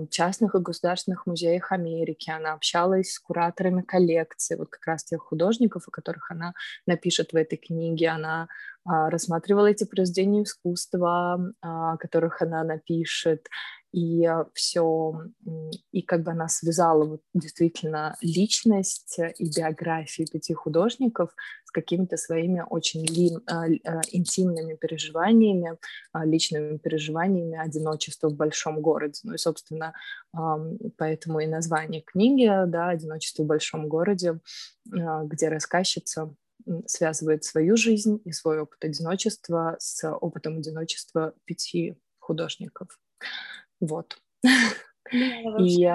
частных 0.09 0.55
и 0.55 0.59
государственных 0.59 1.25
музеях 1.25 1.71
Америки. 1.71 2.29
Она 2.29 2.53
общалась 2.53 3.13
с 3.13 3.19
кураторами 3.19 3.81
коллекции, 3.81 4.55
вот 4.55 4.69
как 4.69 4.85
раз 4.85 5.03
тех 5.03 5.21
художников, 5.21 5.87
о 5.87 5.91
которых 5.91 6.31
она 6.31 6.53
напишет 6.85 7.33
в 7.33 7.35
этой 7.35 7.57
книге. 7.57 8.09
Она 8.09 8.47
а, 8.85 9.09
рассматривала 9.09 9.67
эти 9.67 9.83
произведения 9.83 10.43
искусства, 10.43 11.39
а, 11.61 11.93
о 11.93 11.97
которых 11.97 12.41
она 12.41 12.63
напишет, 12.63 13.47
и 13.95 14.29
все, 14.53 15.21
и 15.93 16.01
как 16.01 16.23
бы 16.23 16.31
она 16.31 16.49
связала 16.49 17.05
вот 17.05 17.21
действительно 17.33 18.17
личность 18.19 19.17
и 19.37 19.49
биографию 19.49 20.27
пяти 20.27 20.53
художников 20.53 21.33
с 21.63 21.71
какими-то 21.71 22.17
своими 22.17 22.61
очень 22.69 23.05
ли, 23.05 23.31
а, 23.47 23.67
интимными 24.11 24.75
переживаниями, 24.75 25.77
личными 26.13 26.77
переживаниями 26.77 27.57
одиночества 27.57 28.27
в 28.27 28.35
большом 28.35 28.81
городе. 28.81 29.21
Ну 29.23 29.35
и, 29.35 29.37
собственно, 29.37 29.93
поэтому 30.97 31.39
и 31.39 31.47
название 31.47 32.01
книги, 32.01 32.51
да, 32.67 32.89
«Одиночество 32.89 33.43
в 33.43 33.47
большом 33.47 33.87
городе», 33.87 34.41
где 34.83 35.47
рассказчица 35.47 36.35
связывает 36.85 37.45
свою 37.45 37.77
жизнь 37.77 38.21
и 38.25 38.33
свой 38.33 38.59
опыт 38.59 38.83
одиночества 38.83 39.77
с 39.79 40.05
опытом 40.09 40.57
одиночества 40.57 41.33
пяти 41.45 41.95
художников. 42.19 42.99
Вот. 43.79 44.17
И 45.11 45.85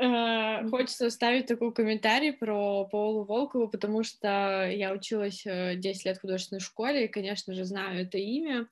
э, 0.00 0.68
Хочется 0.68 1.06
оставить 1.06 1.46
такой 1.46 1.72
комментарий 1.72 2.32
про 2.32 2.84
Паулу 2.84 3.24
Волкову, 3.24 3.68
потому 3.68 4.02
что 4.02 4.68
я 4.70 4.92
училась 4.92 5.42
10 5.44 5.46
э, 5.46 6.08
лет 6.08 6.18
в 6.18 6.20
художественной 6.20 6.60
школе 6.60 7.06
и, 7.06 7.08
конечно 7.08 7.54
же, 7.54 7.64
знаю 7.64 8.02
это 8.02 8.18
имя 8.18 8.68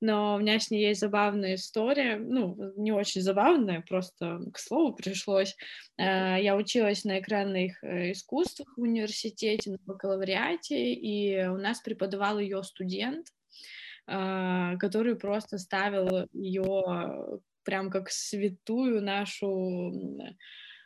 но 0.00 0.34
у 0.34 0.38
меня 0.38 0.60
с 0.60 0.70
ней 0.70 0.88
есть 0.88 1.00
забавная 1.00 1.54
история, 1.54 2.16
ну, 2.16 2.54
не 2.76 2.92
очень 2.92 3.22
забавная, 3.22 3.80
просто 3.80 4.40
к 4.52 4.58
слову 4.58 4.94
пришлось. 4.94 5.56
Э, 5.96 6.36
я 6.38 6.54
училась 6.54 7.04
на 7.04 7.18
экранных 7.18 7.82
искусствах 7.82 8.68
в 8.76 8.82
университете, 8.82 9.70
на 9.70 9.78
бакалавриате, 9.86 10.92
и 10.92 11.46
у 11.46 11.56
нас 11.56 11.80
преподавал 11.80 12.38
ее 12.38 12.62
студент, 12.62 13.28
который 14.06 15.16
просто 15.16 15.58
ставил 15.58 16.28
ее 16.32 17.40
прям 17.66 17.90
как 17.90 18.10
святую 18.10 19.02
нашу 19.02 19.92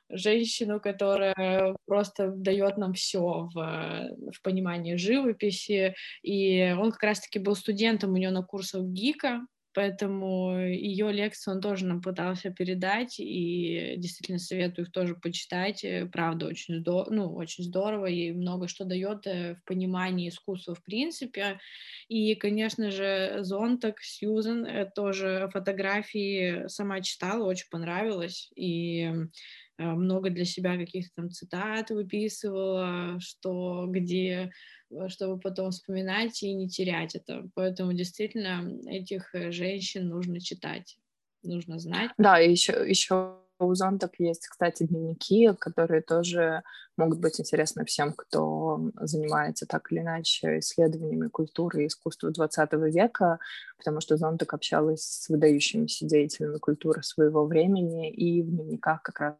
женщину, 0.08 0.80
которая 0.80 1.76
просто 1.86 2.32
дает 2.34 2.76
нам 2.78 2.94
все 2.94 3.48
в, 3.54 3.54
в 3.54 4.42
понимании 4.42 4.96
живописи. 4.96 5.94
И 6.22 6.74
он 6.76 6.90
как 6.90 7.02
раз-таки 7.04 7.38
был 7.38 7.54
студентом 7.54 8.12
у 8.12 8.16
нее 8.16 8.30
на 8.30 8.42
курсах 8.42 8.82
ГИКа, 8.82 9.46
поэтому 9.74 10.58
ее 10.58 11.12
лекцию 11.12 11.54
он 11.54 11.60
тоже 11.60 11.86
нам 11.86 12.02
пытался 12.02 12.50
передать, 12.50 13.16
и 13.18 13.94
действительно 13.98 14.38
советую 14.38 14.86
их 14.86 14.92
тоже 14.92 15.14
почитать. 15.14 15.84
Правда, 16.12 16.46
очень, 16.46 16.80
здорово, 16.80 17.10
ну, 17.10 17.34
очень 17.34 17.64
здорово, 17.64 18.06
и 18.06 18.32
много 18.32 18.68
что 18.68 18.84
дает 18.84 19.26
э, 19.26 19.54
в 19.54 19.64
понимании 19.64 20.28
искусства 20.28 20.74
в 20.74 20.82
принципе. 20.82 21.60
И, 22.08 22.34
конечно 22.34 22.90
же, 22.90 23.38
Зонтак, 23.40 24.00
Сьюзен, 24.00 24.64
э, 24.64 24.90
тоже 24.94 25.48
фотографии 25.52 26.66
сама 26.68 27.00
читала, 27.00 27.44
очень 27.44 27.68
понравилось, 27.70 28.50
и 28.56 29.10
Э, 29.10 29.69
много 29.80 30.30
для 30.30 30.44
себя 30.44 30.76
каких-то 30.76 31.10
там 31.16 31.30
цитат 31.30 31.90
выписывала, 31.90 33.18
что 33.20 33.86
где, 33.88 34.50
э, 34.90 35.08
чтобы 35.08 35.40
потом 35.40 35.70
вспоминать 35.70 36.42
и 36.42 36.52
не 36.52 36.68
терять 36.68 37.14
это. 37.14 37.48
Поэтому 37.54 37.92
действительно 37.92 38.70
этих 38.86 39.34
э, 39.34 39.50
женщин 39.50 40.08
нужно 40.08 40.40
читать, 40.40 40.98
нужно 41.42 41.78
знать. 41.78 42.10
Да, 42.18 42.38
еще, 42.38 42.72
еще 42.88 43.36
у 43.60 43.74
зонтов 43.74 44.10
есть, 44.18 44.46
кстати, 44.48 44.84
дневники, 44.84 45.52
которые 45.58 46.02
тоже 46.02 46.62
могут 46.96 47.20
быть 47.20 47.40
интересны 47.40 47.84
всем, 47.84 48.12
кто 48.12 48.90
занимается 49.00 49.66
так 49.66 49.92
или 49.92 50.00
иначе 50.00 50.58
исследованиями 50.58 51.28
культуры 51.28 51.84
и 51.84 51.86
искусства 51.86 52.30
XX 52.30 52.90
века, 52.90 53.38
потому 53.76 54.00
что 54.00 54.16
Зонтак 54.16 54.54
общалась 54.54 55.02
с 55.02 55.28
выдающимися 55.28 56.06
деятелями 56.06 56.58
культуры 56.58 57.02
своего 57.02 57.44
времени, 57.46 58.10
и 58.10 58.42
в 58.42 58.50
дневниках 58.50 59.02
как 59.02 59.20
раз 59.20 59.34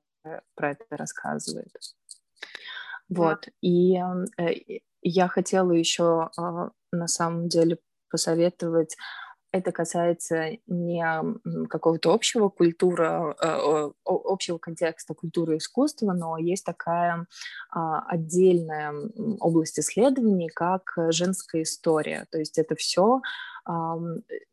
про 0.55 0.71
это 0.71 0.85
рассказывает. 0.91 1.73
Вот. 3.09 3.49
И 3.61 3.97
э, 3.97 4.81
я 5.03 5.29
хотела 5.29 5.73
еще 5.73 6.31
а, 6.37 6.71
на 6.93 7.09
самом 7.09 7.49
деле 7.49 7.79
посоветовать 8.09 8.97
это 9.53 9.73
касается 9.73 10.51
не 10.69 11.05
какого-то 11.69 12.13
общего 12.13 12.49
культура, 12.49 13.35
э, 13.43 13.91
общего 14.05 14.59
контекста 14.59 15.15
культуры 15.15 15.55
и 15.55 15.59
искусства, 15.59 16.13
но 16.13 16.39
есть 16.39 16.65
такая 16.65 17.27
а, 17.71 18.01
отдельная 18.07 18.95
область 19.41 19.81
исследований, 19.81 20.49
как 20.49 20.93
женская 21.09 21.63
история. 21.63 22.27
То 22.31 22.39
есть 22.39 22.59
это 22.59 22.77
все, 22.77 23.23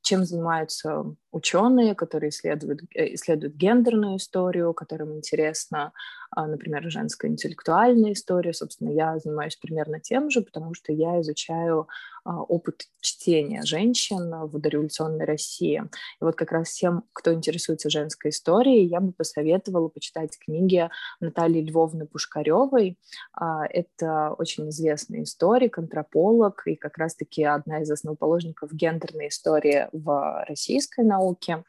чем 0.02 0.26
занимаются 0.26 1.16
ученые, 1.32 1.96
которые 1.96 2.30
исследуют, 2.30 2.82
э, 2.96 3.14
исследуют 3.14 3.56
гендерную 3.56 4.18
историю, 4.18 4.74
которым 4.74 5.16
интересна, 5.16 5.92
например, 6.36 6.84
женская 6.92 7.30
интеллектуальная 7.30 8.14
история. 8.14 8.54
Собственно, 8.54 8.90
я 8.90 9.18
занимаюсь 9.18 9.56
примерно 9.56 10.00
тем 10.00 10.30
же, 10.30 10.42
потому 10.42 10.74
что 10.74 10.92
я 10.92 11.22
изучаю 11.22 11.88
а, 12.28 12.42
опыт 12.42 12.90
чтения 13.00 13.64
женщин 13.64 14.30
в 14.48 14.60
дореволюционной 14.60 15.24
России. 15.24 15.82
И 16.20 16.24
вот 16.24 16.36
как 16.36 16.52
раз 16.52 16.68
всем, 16.68 17.06
кто 17.14 17.34
интересуется 17.34 17.90
женской 17.90 18.32
историей, 18.32 18.86
я 18.86 19.00
бы 19.00 19.14
посоветовала 19.14 19.88
почитать 19.88 20.38
книги 20.38 20.90
Натальи 21.22 21.62
Львовны 21.62 22.06
Пушкаревой. 22.06 23.00
А, 23.32 23.66
это 23.66 24.36
очень 24.38 24.68
известный 24.72 25.24
историк, 25.24 25.78
антрополог 25.78 26.64
и 26.68 26.76
как 26.76 26.98
раз-таки 26.98 27.46
одна 27.46 27.82
из 27.82 27.90
основоположников 27.90 28.74
гендерной 28.98 29.28
истории 29.30 29.88
в 29.92 30.46
российской 30.48 31.06
науке. 31.06 31.64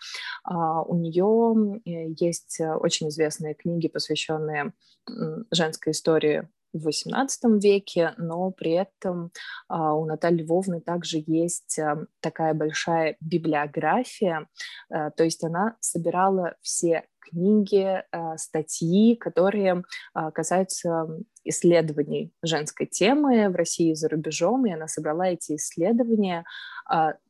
А, 0.44 0.82
у 0.82 0.96
нее 0.96 1.80
э, 1.84 2.14
есть 2.18 2.60
э, 2.60 2.74
очень 2.74 3.08
известные 3.08 3.54
книги, 3.54 3.88
посвященные 3.88 4.72
женской 5.50 5.92
истории 5.92 6.48
в 6.72 6.88
XVIII 6.88 7.60
веке, 7.60 8.14
но 8.18 8.50
при 8.50 8.72
этом 8.72 9.30
а, 9.68 9.94
у 9.94 10.04
Натальи 10.04 10.42
Львовны 10.42 10.80
также 10.80 11.22
есть 11.26 11.78
а, 11.78 12.06
такая 12.20 12.54
большая 12.54 13.16
библиография, 13.20 14.48
а, 14.90 15.10
то 15.10 15.24
есть 15.24 15.42
она 15.44 15.76
собирала 15.80 16.54
все 16.62 17.04
книги, 17.20 18.02
статьи, 18.38 19.14
которые 19.14 19.82
касаются 20.32 21.08
исследований 21.44 22.32
женской 22.42 22.86
темы 22.86 23.50
в 23.50 23.54
России 23.54 23.90
и 23.90 23.94
за 23.94 24.08
рубежом, 24.08 24.64
и 24.64 24.72
она 24.72 24.88
собрала 24.88 25.28
эти 25.28 25.56
исследования 25.56 26.46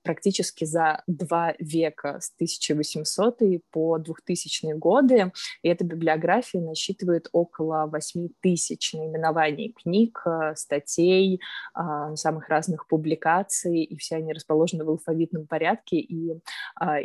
практически 0.03 0.65
за 0.65 1.03
два 1.07 1.55
века, 1.59 2.19
с 2.21 2.33
1800 2.37 3.41
по 3.71 3.99
2000 3.99 4.73
годы, 4.75 5.33
и 5.63 5.69
эта 5.69 5.85
библиография 5.85 6.61
насчитывает 6.61 7.29
около 7.33 7.87
8 7.87 8.29
тысяч 8.41 8.93
наименований 8.95 9.73
книг, 9.73 10.23
а, 10.25 10.55
статей, 10.55 11.41
а, 11.75 12.17
самых 12.17 12.49
разных 12.49 12.87
публикаций, 12.87 13.83
и 13.83 13.97
все 13.97 14.17
они 14.17 14.33
расположены 14.33 14.85
в 14.85 14.91
алфавитном 14.91 15.47
порядке, 15.47 15.97
и 15.97 16.41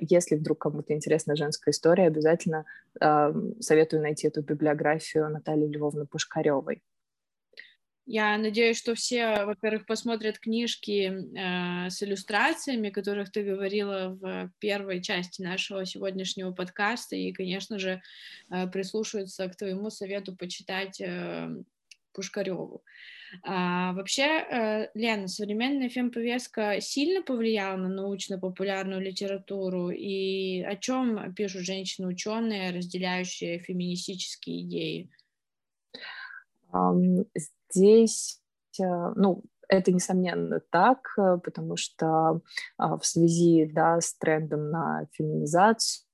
если 0.02 0.36
вдруг 0.36 0.60
кому-то 0.60 0.94
интересна 0.94 1.36
женская 1.36 1.72
история, 1.72 2.08
обязательно 2.08 2.66
советую 3.60 4.02
найти 4.02 4.28
эту 4.28 4.42
библиографию 4.42 5.30
Натальи 5.30 5.68
Львовны 5.68 6.06
Пушкаревой. 6.06 6.82
Я 8.06 8.38
надеюсь, 8.38 8.78
что 8.78 8.96
все, 8.96 9.46
во-первых, 9.46 9.86
посмотрят 9.86 10.38
книжки 10.38 11.10
э, 11.10 11.90
с 11.90 12.04
иллюстрациями, 12.04 12.90
о 12.90 12.94
которых 12.94 13.32
ты 13.32 13.44
говорила 13.44 14.10
в 14.20 14.52
первой 14.60 15.02
части 15.02 15.42
нашего 15.42 15.86
сегодняшнего 15.86 16.52
подкаста, 16.52 17.16
и, 17.16 17.32
конечно 17.32 17.80
же, 17.80 18.02
э, 18.50 18.68
прислушаются 18.68 19.48
к 19.48 19.56
твоему 19.56 19.90
совету 19.90 20.36
почитать 20.36 21.00
э, 21.00 21.50
Пушкареву. 22.12 22.84
А, 23.42 23.94
вообще, 23.94 24.24
э, 24.24 24.90
Лена, 24.94 25.28
современная 25.28 25.90
фемповестка 25.90 26.82
сильно 26.82 27.24
повлияла 27.24 27.78
на 27.78 27.90
научно-популярную 27.90 29.02
литературу, 29.02 29.90
и 29.90 30.62
о 30.62 30.76
чем 30.76 31.34
пишут 31.34 31.62
женщины-ученые, 31.62 32.72
разделяющие 32.72 33.60
феминистические 33.60 34.62
идеи? 34.64 35.10
Здесь, 37.74 38.40
э, 38.80 38.84
ну, 39.16 39.44
это, 39.68 39.92
несомненно, 39.92 40.62
так, 40.70 41.14
э, 41.18 41.40
потому 41.44 41.78
что 41.78 42.42
а, 42.78 42.98
в 42.98 43.06
связи 43.06 43.66
да, 43.74 44.00
с 44.00 44.16
трендом 44.18 44.70
на 44.70 45.08
феминизацию 45.14 46.06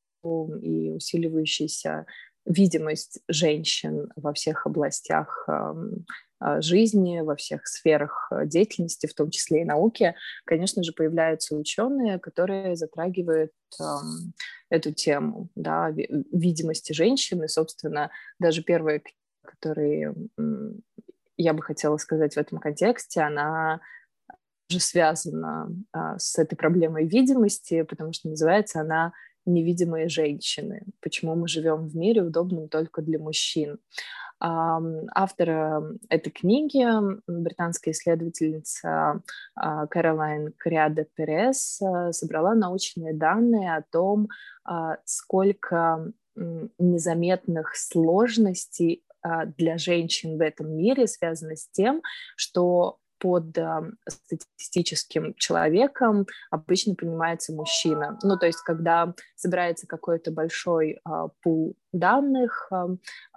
и 0.61 0.91
усиливающейся 0.91 2.05
видимость 2.45 3.19
женщин 3.27 4.11
во 4.15 4.33
всех 4.33 4.65
областях 4.65 5.45
эм, 5.47 6.05
а, 6.39 6.61
жизни, 6.61 7.19
во 7.19 7.35
всех 7.35 7.67
сферах 7.67 8.29
э, 8.31 8.45
деятельности, 8.45 9.07
в 9.07 9.13
том 9.13 9.29
числе 9.29 9.61
и 9.61 9.65
науки, 9.65 10.15
конечно 10.45 10.83
же, 10.83 10.93
появляются 10.93 11.55
ученые, 11.55 12.17
которые 12.17 12.75
затрагивают 12.75 13.51
эм, 13.79 14.33
эту 14.69 14.93
тему 14.93 15.49
да, 15.55 15.91
видимости 15.91 16.93
женщины. 16.93 17.47
Собственно, 17.47 18.09
даже 18.39 18.63
первые 18.63 19.03
которые 19.43 20.13
я 21.39 21.53
бы 21.53 21.63
хотела 21.63 21.95
сказать 21.97 22.33
в 22.33 22.37
этом 22.37 22.59
контексте, 22.59 23.21
она 23.21 23.79
же 24.69 24.79
связана 24.79 25.69
а, 25.93 26.19
с 26.19 26.37
этой 26.37 26.55
проблемой 26.55 27.07
видимости, 27.07 27.83
потому 27.83 28.13
что 28.13 28.29
называется 28.29 28.81
она 28.81 29.13
«Невидимые 29.45 30.09
женщины. 30.09 30.83
Почему 31.01 31.35
мы 31.35 31.47
живем 31.47 31.87
в 31.87 31.95
мире, 31.95 32.23
удобном 32.23 32.67
только 32.67 33.01
для 33.01 33.17
мужчин». 33.19 33.79
А, 34.41 34.81
автор 35.15 35.95
этой 36.09 36.29
книги, 36.29 36.85
британская 37.25 37.91
исследовательница 37.91 39.21
Каролайн 39.55 40.53
Криада 40.57 41.05
Перес, 41.15 41.81
а, 41.81 42.11
собрала 42.11 42.53
научные 42.53 43.13
данные 43.13 43.77
о 43.77 43.83
том, 43.89 44.27
а, 44.65 44.97
сколько 45.05 46.11
незаметных 46.35 47.75
сложностей 47.75 49.03
для 49.57 49.77
женщин 49.77 50.37
в 50.37 50.41
этом 50.41 50.75
мире 50.75 51.07
связано 51.07 51.55
с 51.55 51.67
тем, 51.69 52.01
что 52.35 52.99
под 53.19 53.57
э, 53.57 53.91
статистическим 54.07 55.35
человеком 55.35 56.25
обычно 56.49 56.95
понимается 56.95 57.53
мужчина. 57.53 58.17
Ну, 58.23 58.37
то 58.37 58.45
есть, 58.45 58.61
когда 58.61 59.13
собирается 59.35 59.87
какой-то 59.87 60.31
большой 60.31 60.93
э, 60.93 61.27
пул 61.43 61.75
данных, 61.91 62.69
э, 62.71 62.87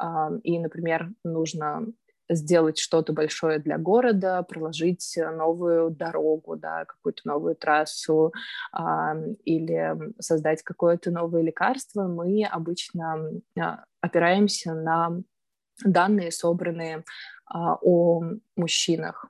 э, 0.00 0.38
и, 0.44 0.58
например, 0.58 1.10
нужно 1.24 1.86
сделать 2.30 2.78
что-то 2.78 3.12
большое 3.12 3.58
для 3.58 3.76
города, 3.76 4.42
проложить 4.42 5.18
новую 5.18 5.90
дорогу, 5.90 6.56
да, 6.56 6.84
какую-то 6.86 7.22
новую 7.24 7.56
трассу 7.56 8.32
э, 8.72 8.82
или 9.44 9.96
создать 10.20 10.62
какое-то 10.62 11.10
новое 11.10 11.42
лекарство, 11.42 12.06
мы 12.06 12.44
обычно 12.44 13.32
э, 13.56 13.60
опираемся 14.00 14.74
на 14.74 15.22
данные, 15.84 16.30
собранные 16.30 17.04
а, 17.46 17.76
о 17.80 18.22
мужчинах. 18.56 19.26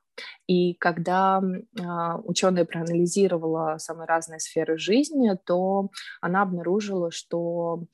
И 0.46 0.74
когда 0.74 1.40
а, 1.80 2.18
ученая 2.18 2.64
проанализировала 2.64 3.78
самые 3.78 4.06
разные 4.06 4.40
сферы 4.40 4.78
жизни, 4.78 5.30
то 5.44 5.90
она 6.20 6.42
обнаружила, 6.42 7.10
что 7.10 7.84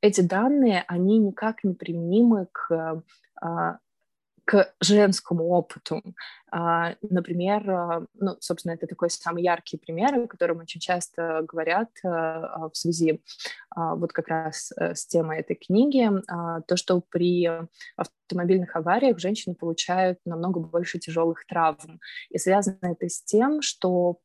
эти 0.00 0.20
данные, 0.20 0.84
они 0.86 1.18
никак 1.18 1.64
не 1.64 1.74
применимы 1.74 2.48
к 2.52 3.02
а, 3.40 3.78
к 4.48 4.72
женскому 4.80 5.50
опыту. 5.50 6.02
А, 6.50 6.94
например, 7.02 7.70
а, 7.70 8.06
ну, 8.14 8.36
собственно, 8.40 8.72
это 8.72 8.86
такой 8.86 9.10
самый 9.10 9.42
яркий 9.42 9.76
пример, 9.76 10.14
о 10.14 10.26
котором 10.26 10.60
очень 10.60 10.80
часто 10.80 11.42
говорят 11.46 11.90
а, 12.02 12.70
в 12.70 12.74
связи 12.74 13.22
вот 13.76 14.12
как 14.12 14.28
раз 14.28 14.72
э, 14.76 14.94
с 14.94 15.06
темой 15.06 15.40
этой 15.40 15.54
книги, 15.54 16.10
то, 16.66 16.76
что 16.76 17.00
при 17.00 17.48
автомобильных 17.96 18.74
авариях 18.74 19.18
женщины 19.18 19.54
получают 19.54 20.18
намного 20.24 20.58
больше 20.58 20.98
тяжелых 20.98 21.46
травм. 21.46 22.00
И 22.30 22.38
связано 22.38 22.78
это 22.82 23.08
с 23.08 23.22
тем, 23.22 23.62
что 23.62 24.18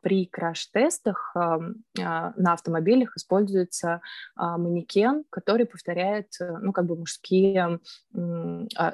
при 0.00 0.26
краш-тестах 0.26 1.32
а, 1.34 1.58
на 1.94 2.52
автомобилях 2.52 3.16
используется 3.16 4.00
а, 4.34 4.58
манекен, 4.58 5.24
который 5.30 5.66
повторяет, 5.66 6.28
э, 6.40 6.58
ну, 6.62 6.72
как 6.72 6.86
бы 6.86 6.96
мужские 6.96 7.80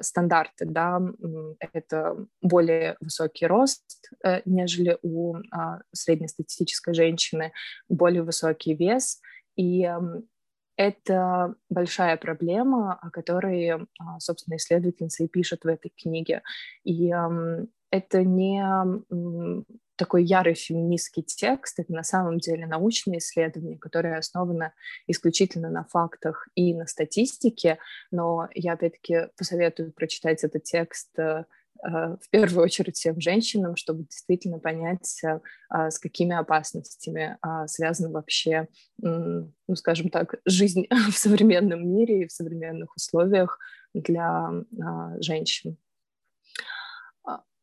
стандарты, 0.01 0.65
да, 0.67 1.01
это 1.73 2.27
более 2.41 2.97
высокий 3.01 3.47
рост, 3.47 4.11
э, 4.25 4.43
нежели 4.45 4.99
у 5.03 5.37
среднестатистической 5.93 6.95
женщины, 6.95 7.53
более 7.89 8.23
высокий 8.23 8.75
вес, 8.75 9.21
и 9.57 9.89
это 10.77 11.55
большая 11.69 12.17
проблема, 12.17 12.95
о 12.95 13.11
которой, 13.11 13.87
собственно, 14.19 14.57
исследовательница 14.57 15.25
и 15.25 15.29
пишет 15.29 15.65
в 15.65 15.69
этой 15.69 15.91
книге. 15.91 16.43
И 16.85 17.13
это 17.91 18.25
не 18.25 18.65
такой 20.03 20.25
ярый 20.25 20.55
феминистский 20.55 21.23
текст, 21.23 21.79
это 21.79 21.93
на 21.93 22.03
самом 22.03 22.39
деле 22.41 22.67
научное 22.67 23.19
исследование, 23.19 23.79
которое 23.79 24.19
основано 24.19 24.73
исключительно 25.07 25.71
на 25.71 25.85
фактах 25.85 26.49
и 26.57 26.75
на 26.75 26.89
статистике, 26.89 27.79
но 28.11 28.49
я 28.53 28.73
опять-таки 28.73 29.29
посоветую 29.37 29.93
прочитать 29.93 30.43
этот 30.43 30.65
текст 30.65 31.17
э, 31.21 31.45
э, 31.85 31.89
в 31.89 32.31
первую 32.31 32.65
очередь 32.65 32.97
всем 32.97 33.21
женщинам, 33.21 33.77
чтобы 33.77 34.03
действительно 34.03 34.59
понять, 34.59 35.23
э, 35.23 35.39
а, 35.69 35.93
с 35.93 36.01
какими 36.01 36.35
опасностями 36.35 37.39
а, 37.41 37.69
связана 37.69 38.11
вообще, 38.11 38.67
ну, 38.99 39.53
скажем 39.77 40.11
так, 40.11 40.35
жизнь 40.45 40.89
в 41.13 41.17
современном 41.17 41.89
мире 41.89 42.23
и 42.23 42.27
в 42.27 42.33
современных 42.33 42.97
условиях 42.97 43.61
для 43.95 44.51
а, 44.83 45.21
женщин. 45.21 45.77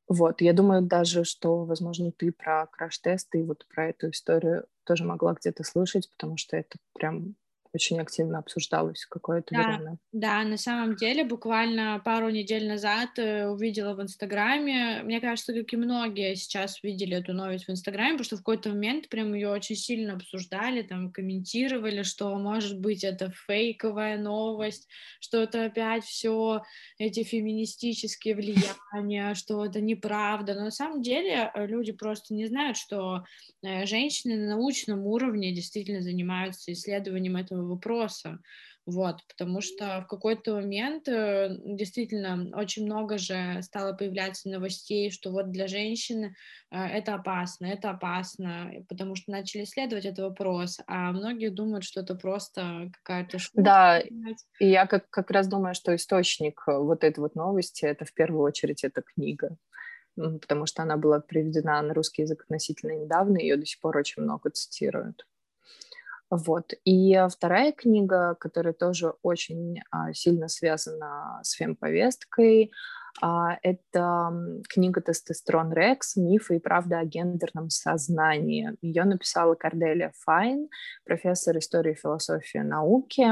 Вот, 0.09 0.41
я 0.41 0.53
думаю 0.53 0.81
даже, 0.81 1.23
что, 1.23 1.65
возможно, 1.65 2.11
ты 2.11 2.31
про 2.31 2.65
краш-тесты 2.65 3.41
и 3.41 3.43
вот 3.43 3.67
про 3.67 3.89
эту 3.89 4.09
историю 4.09 4.65
тоже 4.83 5.03
могла 5.05 5.33
где-то 5.33 5.63
слышать, 5.63 6.09
потому 6.09 6.35
что 6.35 6.57
это 6.57 6.79
прям 6.95 7.35
очень 7.73 7.99
активно 7.99 8.39
обсуждалось 8.39 9.05
какое-то 9.05 9.53
да, 9.53 9.63
время. 9.63 9.97
Да, 10.11 10.43
на 10.43 10.57
самом 10.57 10.95
деле, 10.95 11.23
буквально 11.23 12.01
пару 12.03 12.29
недель 12.29 12.67
назад 12.67 13.09
э, 13.17 13.47
увидела 13.47 13.93
в 13.93 14.01
Инстаграме, 14.01 15.03
мне 15.03 15.21
кажется, 15.21 15.53
как 15.53 15.71
и 15.71 15.77
многие 15.77 16.35
сейчас 16.35 16.81
видели 16.81 17.15
эту 17.17 17.33
новость 17.33 17.65
в 17.65 17.71
Инстаграме, 17.71 18.13
потому 18.13 18.25
что 18.25 18.35
в 18.37 18.39
какой-то 18.39 18.69
момент 18.69 19.07
прям 19.09 19.33
ее 19.33 19.49
очень 19.49 19.75
сильно 19.75 20.13
обсуждали, 20.13 20.81
там 20.81 21.11
комментировали, 21.11 22.01
что 22.01 22.35
может 22.37 22.79
быть 22.79 23.03
это 23.03 23.31
фейковая 23.47 24.17
новость, 24.17 24.87
что 25.19 25.41
это 25.41 25.65
опять 25.65 26.05
все 26.05 26.63
эти 26.97 27.23
феминистические 27.23 28.35
влияния, 28.35 29.35
что 29.35 29.63
это 29.63 29.79
неправда, 29.79 30.55
но 30.55 30.65
на 30.65 30.71
самом 30.71 31.03
деле 31.03 31.51
э, 31.53 31.67
люди 31.67 31.91
просто 31.91 32.33
не 32.33 32.47
знают, 32.47 32.77
что 32.77 33.23
э, 33.61 33.85
женщины 33.85 34.37
на 34.37 34.55
научном 34.55 35.05
уровне 35.05 35.53
действительно 35.53 36.01
занимаются 36.01 36.73
исследованием 36.73 37.35
этого 37.35 37.58
вопроса. 37.67 38.39
Вот, 38.85 39.17
потому 39.27 39.61
что 39.61 40.01
в 40.01 40.07
какой-то 40.07 40.55
момент 40.55 41.07
э, 41.07 41.49
действительно 41.63 42.49
очень 42.57 42.85
много 42.85 43.19
же 43.19 43.61
стало 43.61 43.93
появляться 43.93 44.49
новостей, 44.49 45.11
что 45.11 45.31
вот 45.31 45.51
для 45.51 45.67
женщины 45.67 46.33
э, 46.71 46.77
это 46.77 47.13
опасно, 47.13 47.67
это 47.67 47.91
опасно, 47.91 48.71
потому 48.87 49.15
что 49.15 49.31
начали 49.31 49.63
исследовать 49.63 50.05
этот 50.05 50.19
вопрос, 50.19 50.79
а 50.87 51.11
многие 51.11 51.49
думают, 51.49 51.83
что 51.83 52.01
это 52.01 52.15
просто 52.15 52.89
какая-то 53.03 53.37
шутка. 53.37 53.61
Да, 53.61 53.99
и 53.99 54.67
я 54.67 54.87
как, 54.87 55.07
как 55.11 55.29
раз 55.29 55.47
думаю, 55.47 55.75
что 55.75 55.95
источник 55.95 56.63
э, 56.67 56.75
вот 56.75 57.03
этой 57.03 57.19
вот 57.19 57.35
новости, 57.35 57.85
это 57.85 58.05
в 58.05 58.13
первую 58.13 58.41
очередь 58.41 58.83
эта 58.83 59.03
книга 59.03 59.55
потому 60.41 60.65
что 60.65 60.83
она 60.83 60.97
была 60.97 61.21
переведена 61.21 61.81
на 61.81 61.93
русский 61.93 62.23
язык 62.23 62.41
относительно 62.41 62.91
недавно, 62.91 63.37
ее 63.37 63.55
до 63.55 63.65
сих 63.65 63.79
пор 63.79 63.95
очень 63.97 64.23
много 64.23 64.49
цитируют. 64.49 65.25
Вот. 66.29 66.73
И 66.85 67.19
вторая 67.31 67.71
книга, 67.71 68.35
которая 68.39 68.73
тоже 68.73 69.13
очень 69.23 69.81
а, 69.89 70.13
сильно 70.13 70.47
связана 70.47 71.39
с 71.43 71.53
фемповесткой, 71.53 72.65
а, 72.65 72.98
это 73.21 74.61
книга 74.69 75.01
«Тестостерон 75.01 75.73
Рекс. 75.73 76.15
Мифы 76.15 76.57
и 76.57 76.59
правда 76.59 76.99
о 76.99 77.05
гендерном 77.05 77.69
сознании». 77.69 78.75
Ее 78.81 79.03
написала 79.03 79.55
Корделия 79.55 80.13
Файн, 80.19 80.69
профессор 81.05 81.57
истории 81.57 81.93
и 81.93 81.95
философии 81.95 82.59
науки. 82.59 83.25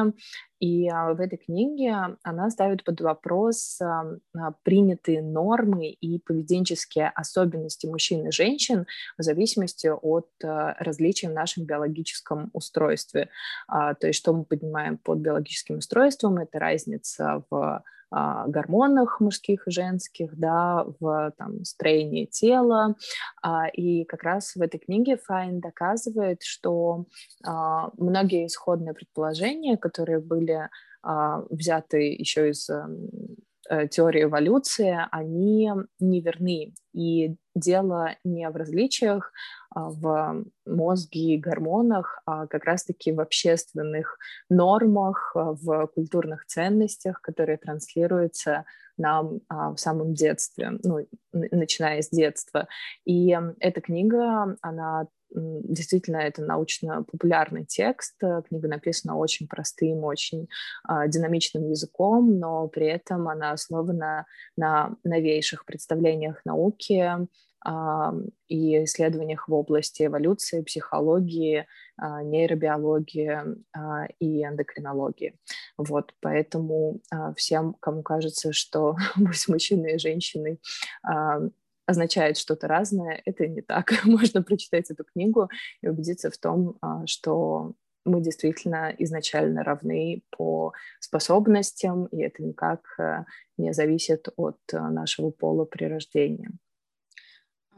И 0.60 0.90
а, 0.90 1.14
в 1.14 1.22
этой 1.22 1.38
книге 1.38 2.18
она 2.24 2.50
ставит 2.50 2.84
под 2.84 3.00
вопрос 3.02 3.80
а, 3.80 4.18
принятые 4.64 5.22
нормы 5.22 5.90
и 5.90 6.20
поведенческие 6.20 7.10
особенности 7.10 7.86
мужчин 7.86 8.28
и 8.28 8.32
женщин 8.32 8.88
в 9.18 9.24
зависимости 9.24 9.88
от 9.88 10.30
различий 10.42 11.28
в 11.28 11.34
нашем 11.34 11.66
биологическом 11.66 12.50
устройстве. 12.54 13.30
То 13.68 14.08
есть 14.08 14.20
что 14.20 14.34
мы 14.34 14.46
понимаем 14.46 14.98
под 14.98 15.20
биологическим 15.20 15.78
устройством, 15.78 16.38
это 16.38 16.60
разница 16.60 17.44
в 17.50 17.56
а, 17.56 17.84
гормонах 18.12 19.20
мужских 19.20 19.68
и 19.68 19.72
женских, 19.72 20.38
да, 20.38 20.86
в 21.00 21.34
там, 21.38 21.64
строении 21.66 22.26
тела. 22.26 22.96
А, 23.42 23.68
и 23.68 24.06
как 24.06 24.24
раз 24.24 24.56
в 24.56 24.62
этой 24.62 24.80
книге 24.80 25.18
Файн 25.18 25.60
доказывает, 25.60 26.44
что 26.44 27.06
а, 27.46 27.90
многие 27.98 28.48
исходные 28.48 28.94
предположения, 28.94 29.78
которые 29.78 30.20
были 30.20 30.70
взяты 31.50 32.12
еще 32.14 32.50
из 32.50 32.70
эм, 32.70 33.37
теории 33.92 34.24
эволюции, 34.24 34.98
они 35.12 35.72
неверны. 36.00 36.74
И 36.94 37.36
дело 37.56 38.16
не 38.24 38.50
в 38.50 38.56
различиях 38.56 39.32
а, 39.70 39.90
в 39.90 40.46
мозге 40.66 41.36
и 41.36 41.38
гормонах, 41.38 42.22
а 42.26 42.48
как 42.48 42.64
раз-таки 42.66 43.12
в 43.12 43.20
общественных 43.20 44.18
нормах, 44.50 45.32
а, 45.36 45.54
в 45.54 45.88
культурных 45.88 46.46
ценностях, 46.46 47.22
которые 47.22 47.58
транслируются 47.58 48.66
нам 48.98 49.42
а, 49.50 49.74
в 49.74 49.78
самом 49.78 50.14
детстве, 50.14 50.72
ну, 50.84 51.08
начиная 51.32 52.02
с 52.02 52.10
детства. 52.10 52.68
И 53.06 53.38
эта 53.60 53.82
книга, 53.82 54.56
она 54.62 55.08
действительно 55.32 56.18
это 56.18 56.42
научно-популярный 56.44 57.66
текст. 57.66 58.16
Книга 58.48 58.68
написана 58.68 59.18
очень 59.18 59.48
простым, 59.48 60.04
очень 60.04 60.48
э, 60.90 61.08
динамичным 61.08 61.70
языком, 61.70 62.40
но 62.40 62.68
при 62.68 62.88
этом 62.88 63.28
она 63.28 63.52
основана 63.52 64.26
на 64.56 64.96
новейших 65.04 65.66
представлениях 65.66 66.42
науки, 66.46 67.28
и 68.48 68.84
исследованиях 68.84 69.48
в 69.48 69.54
области 69.54 70.06
эволюции, 70.06 70.62
психологии, 70.62 71.66
а, 71.98 72.24
нейробиологии 72.24 73.42
а, 73.76 74.06
и 74.20 74.44
эндокринологии. 74.44 75.38
Вот, 75.78 76.14
поэтому 76.22 77.02
а, 77.12 77.34
всем, 77.34 77.74
кому 77.80 78.04
кажется, 78.04 78.54
что 78.54 78.96
быть 79.18 79.48
мужчиной 79.48 79.96
и 79.96 80.00
женщиной 80.00 80.62
означает 81.88 82.38
что-то 82.38 82.68
разное, 82.68 83.22
это 83.26 83.48
не 83.48 83.62
так. 83.62 83.92
Можно 84.06 84.44
прочитать 84.44 84.92
эту 84.92 85.04
книгу 85.04 85.50
и 85.82 85.88
убедиться 85.88 86.30
в 86.30 86.38
том, 86.38 86.78
что 87.08 87.74
мы 88.06 88.22
действительно 88.22 88.94
изначально 89.00 89.64
равны 89.64 90.22
по 90.30 90.74
способностям, 91.00 92.06
и 92.06 92.22
это 92.22 92.44
никак 92.44 92.86
не 93.58 93.74
зависит 93.74 94.30
от 94.38 94.60
нашего 94.72 95.32
пола 95.32 95.66
при 95.66 95.86
рождении. 95.86 96.50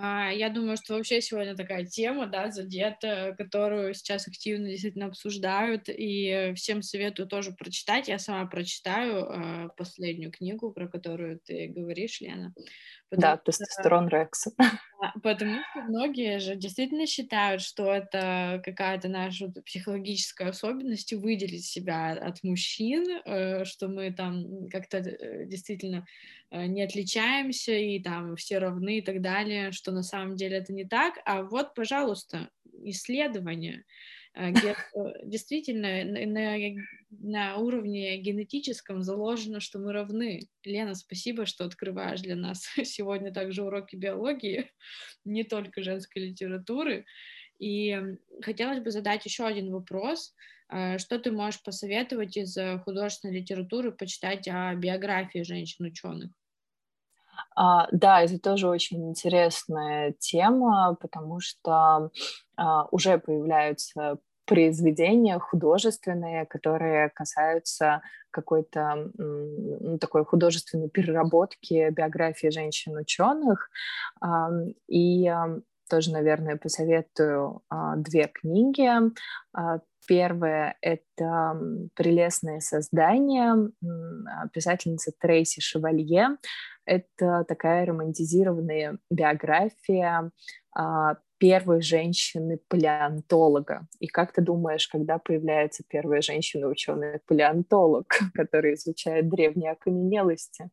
А, 0.01 0.31
я 0.31 0.49
думаю, 0.49 0.77
что 0.77 0.93
вообще 0.93 1.19
сегодня 1.19 1.57
такая 1.57 1.85
тема, 1.85 2.25
да, 2.25 2.49
задета, 2.51 3.35
которую 3.37 3.93
сейчас 3.93 4.29
активно 4.29 4.69
действительно 4.69 5.07
обсуждают, 5.07 5.89
и 5.89 6.53
всем 6.55 6.81
советую 6.81 7.27
тоже 7.27 7.51
прочитать. 7.51 8.07
Я 8.07 8.17
сама 8.17 8.45
прочитаю 8.45 9.25
э, 9.25 9.69
последнюю 9.75 10.31
книгу, 10.31 10.71
про 10.71 10.87
которую 10.87 11.41
ты 11.41 11.67
говоришь, 11.67 12.21
Лена. 12.21 12.53
Да, 13.11 13.37
тестостерон 13.37 14.07
Рекс. 14.07 14.47
Потому 15.23 15.61
что 15.63 15.81
многие 15.83 16.39
же 16.39 16.55
действительно 16.55 17.07
считают, 17.07 17.61
что 17.61 17.91
это 17.93 18.61
какая-то 18.65 19.07
наша 19.07 19.47
психологическая 19.65 20.49
особенность 20.49 21.13
выделить 21.13 21.65
себя 21.65 22.11
от 22.11 22.43
мужчин, 22.43 23.05
э, 23.25 23.63
что 23.63 23.87
мы 23.87 24.11
там 24.11 24.67
как-то 24.69 24.97
э, 24.97 25.45
действительно 25.45 26.05
э, 26.51 26.65
не 26.65 26.83
отличаемся 26.83 27.71
и 27.71 28.01
там 28.01 28.35
все 28.35 28.57
равны 28.59 28.97
и 28.99 29.01
так 29.01 29.21
далее, 29.21 29.71
что 29.71 29.91
на 29.91 30.03
самом 30.03 30.35
деле 30.35 30.57
это 30.57 30.73
не 30.73 30.83
так. 30.85 31.15
А 31.25 31.43
вот, 31.43 31.73
пожалуйста, 31.75 32.49
исследования. 32.83 33.85
Э, 34.33 34.51
где 34.51 34.71
э, 34.71 34.75
действительно 35.23 36.03
на, 36.03 36.57
на 37.09 37.57
уровне 37.57 38.17
генетическом 38.17 39.03
заложено, 39.03 39.59
что 39.59 39.79
мы 39.79 39.91
равны. 39.91 40.47
Лена, 40.63 40.95
спасибо, 40.95 41.45
что 41.45 41.65
открываешь 41.65 42.21
для 42.21 42.35
нас 42.35 42.67
сегодня 42.83 43.33
также 43.33 43.63
уроки 43.63 43.95
биологии, 43.95 44.71
не 45.25 45.43
только 45.43 45.81
женской 45.83 46.29
литературы. 46.29 47.05
И 47.59 47.99
хотелось 48.41 48.79
бы 48.79 48.91
задать 48.91 49.25
еще 49.25 49.45
один 49.45 49.71
вопрос. 49.71 50.33
Э, 50.71 50.97
что 50.99 51.19
ты 51.19 51.31
можешь 51.31 51.61
посоветовать 51.63 52.37
из 52.37 52.55
художественной 52.83 53.39
литературы 53.39 53.91
почитать 53.91 54.47
о 54.47 54.75
биографии 54.75 55.43
женщин-ученых? 55.43 56.31
Uh, 57.59 57.87
да, 57.91 58.21
это 58.21 58.39
тоже 58.39 58.69
очень 58.69 59.09
интересная 59.09 60.13
тема, 60.19 60.95
потому 61.01 61.41
что 61.41 62.09
uh, 62.57 62.87
уже 62.91 63.17
появляются 63.17 64.19
произведения 64.45 65.37
художественные, 65.39 66.45
которые 66.45 67.09
касаются 67.09 68.01
какой-то 68.31 69.11
ну, 69.17 69.99
такой 69.99 70.25
художественной 70.25 70.89
переработки 70.89 71.89
биографии 71.91 72.47
женщин-ученых. 72.47 73.69
И 74.87 75.31
тоже, 75.89 76.11
наверное, 76.11 76.55
посоветую 76.55 77.61
а, 77.69 77.95
две 77.95 78.27
книги. 78.27 78.89
А, 80.09 80.09
первое— 80.09 80.75
это 80.81 81.59
«Прелестное 81.95 82.59
создание» 82.59 83.69
писательницы 84.53 85.13
Трейси 85.19 85.61
Шевалье. 85.61 86.37
Это 86.85 87.45
такая 87.47 87.85
романтизированная 87.85 88.97
биография 89.11 90.31
а, 90.75 91.17
первой 91.37 91.81
женщины-палеонтолога. 91.81 93.87
И 93.99 94.07
как 94.07 94.33
ты 94.33 94.41
думаешь, 94.41 94.87
когда 94.87 95.19
появляется 95.19 95.83
первая 95.87 96.21
женщина-ученый-палеонтолог, 96.21 98.07
который 98.33 98.73
изучает 98.73 99.29
древние 99.29 99.71
окаменелости? 99.71 100.69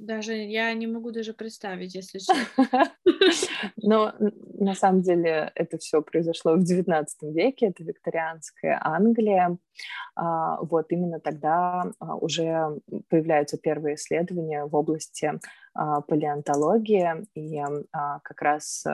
Даже 0.00 0.32
я 0.32 0.72
не 0.72 0.86
могу 0.86 1.10
даже 1.10 1.34
представить, 1.34 1.94
если 1.94 2.18
честно. 2.20 2.90
Но 3.76 4.14
на 4.18 4.74
самом 4.74 5.02
деле 5.02 5.52
это 5.54 5.76
все 5.76 6.00
произошло 6.00 6.54
в 6.54 6.60
XIX 6.60 7.04
веке, 7.20 7.66
это 7.66 7.84
викторианская 7.84 8.80
Англия. 8.82 9.58
А, 10.16 10.56
вот 10.62 10.86
именно 10.90 11.20
тогда 11.20 11.84
а, 11.98 12.16
уже 12.16 12.80
появляются 13.10 13.58
первые 13.58 13.96
исследования 13.96 14.64
в 14.64 14.74
области 14.74 15.38
а, 15.74 16.00
палеонтологии, 16.00 17.26
и 17.34 17.62
как 18.22 18.40
раз 18.40 18.86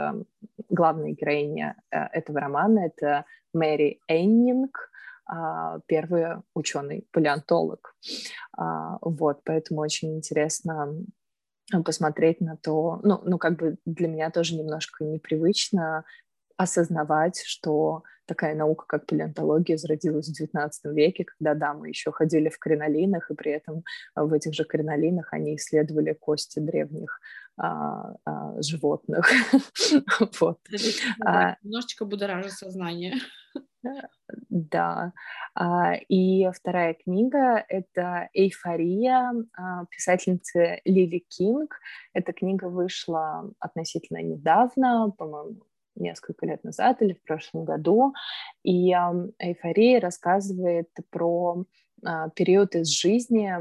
главная 0.68 1.12
героиня 1.12 1.76
э, 1.90 1.98
этого 2.12 2.40
романа— 2.40 2.80
это 2.86 3.24
Мэри 3.52 4.00
Эннинг, 4.08 4.90
первый 5.86 6.42
ученый-палеонтолог. 6.54 7.94
А, 8.56 8.98
вот, 9.00 9.40
поэтому 9.44 9.80
очень 9.80 10.16
интересно 10.16 10.94
посмотреть 11.84 12.40
на 12.40 12.56
то, 12.56 13.00
ну, 13.02 13.20
ну, 13.24 13.38
как 13.38 13.56
бы 13.56 13.76
для 13.84 14.08
меня 14.08 14.30
тоже 14.30 14.54
немножко 14.54 15.04
непривычно 15.04 16.04
осознавать, 16.56 17.42
что 17.44 18.02
такая 18.26 18.54
наука, 18.54 18.84
как 18.86 19.06
палеонтология, 19.06 19.76
зародилась 19.76 20.28
в 20.28 20.40
XIX 20.40 20.70
веке, 20.84 21.24
когда, 21.24 21.54
да, 21.54 21.74
мы 21.74 21.88
еще 21.88 22.12
ходили 22.12 22.48
в 22.48 22.58
кринолинах, 22.58 23.30
и 23.30 23.34
при 23.34 23.52
этом 23.52 23.84
в 24.14 24.32
этих 24.32 24.54
же 24.54 24.64
кринолинах 24.64 25.32
они 25.32 25.56
исследовали 25.56 26.12
кости 26.12 26.58
древних 26.58 27.20
а, 27.56 28.14
а, 28.24 28.60
животных. 28.62 29.30
вот. 30.40 30.58
А, 31.24 31.56
немножечко 31.62 32.04
будоражит 32.04 32.52
сознание. 32.52 33.14
Да. 34.48 35.12
А, 35.54 35.94
и 36.08 36.48
вторая 36.50 36.94
книга— 36.94 37.64
это 37.68 38.28
«Эйфория» 38.32 39.32
а, 39.56 39.84
писательницы 39.86 40.80
Лили 40.84 41.24
Кинг. 41.28 41.78
Эта 42.12 42.32
книга 42.32 42.66
вышла 42.66 43.50
относительно 43.58 44.22
недавно, 44.22 45.12
по-моему, 45.16 45.62
несколько 45.94 46.46
лет 46.46 46.64
назад 46.64 47.02
или 47.02 47.14
в 47.14 47.22
прошлом 47.22 47.64
году. 47.64 48.14
И 48.62 48.92
«Эйфория» 49.38 50.00
рассказывает 50.00 50.88
про 51.10 51.64
а, 52.04 52.30
период 52.30 52.74
из 52.74 52.88
жизни 52.88 53.52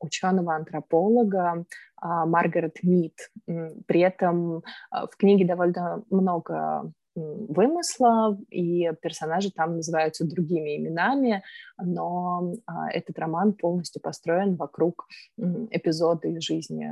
ученого-антрополога 0.00 1.64
Маргарет 2.00 2.82
Мид. 2.82 3.30
При 3.46 4.00
этом 4.00 4.62
в 4.92 5.16
книге 5.16 5.46
довольно 5.46 6.04
много 6.10 6.92
вымысла, 7.16 8.38
и 8.50 8.90
персонажи 9.02 9.50
там 9.50 9.76
называются 9.76 10.26
другими 10.26 10.76
именами, 10.76 11.42
но 11.82 12.54
а, 12.66 12.90
этот 12.90 13.18
роман 13.18 13.52
полностью 13.54 14.00
построен 14.02 14.56
вокруг 14.56 15.08
эпизода 15.36 16.28
из 16.28 16.42
жизни 16.42 16.90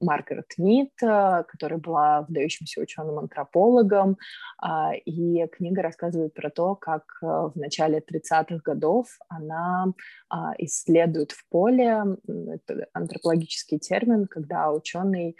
Маргарет 0.00 0.52
Мид, 0.58 0.92
а, 1.02 1.42
которая 1.44 1.78
была 1.78 2.22
выдающимся 2.22 2.80
ученым-антропологом, 2.80 4.18
а, 4.58 4.92
и 4.94 5.46
книга 5.48 5.82
рассказывает 5.82 6.34
про 6.34 6.50
то, 6.50 6.74
как 6.74 7.04
в 7.20 7.52
начале 7.54 7.98
30-х 8.00 8.60
годов 8.64 9.06
она 9.28 9.86
а, 10.28 10.52
исследует 10.58 11.32
в 11.32 11.48
поле, 11.48 12.02
это 12.26 12.86
антропологический 12.92 13.78
термин, 13.78 14.26
когда 14.26 14.70
ученый 14.72 15.36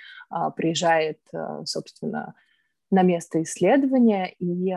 приезжает, 0.57 1.21
собственно, 1.65 2.35
на 2.91 3.03
место 3.03 3.43
исследования, 3.43 4.35
и 4.39 4.73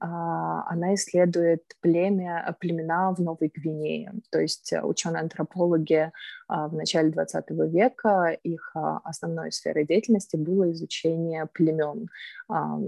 а, 0.00 0.64
она 0.70 0.94
исследует 0.94 1.62
племя, 1.80 2.54
племена 2.60 3.12
в 3.12 3.20
Новой 3.20 3.50
Гвинее. 3.54 4.12
То 4.30 4.40
есть 4.40 4.72
э, 4.72 4.82
ученые-антропологи 4.82 6.12
а, 6.46 6.68
в 6.68 6.74
начале 6.74 7.10
20 7.10 7.50
века, 7.72 8.36
их 8.42 8.72
а, 8.74 8.98
основной 9.04 9.50
сферой 9.50 9.86
деятельности 9.86 10.36
было 10.36 10.70
изучение 10.72 11.46
племен, 11.46 12.08
а, 12.48 12.78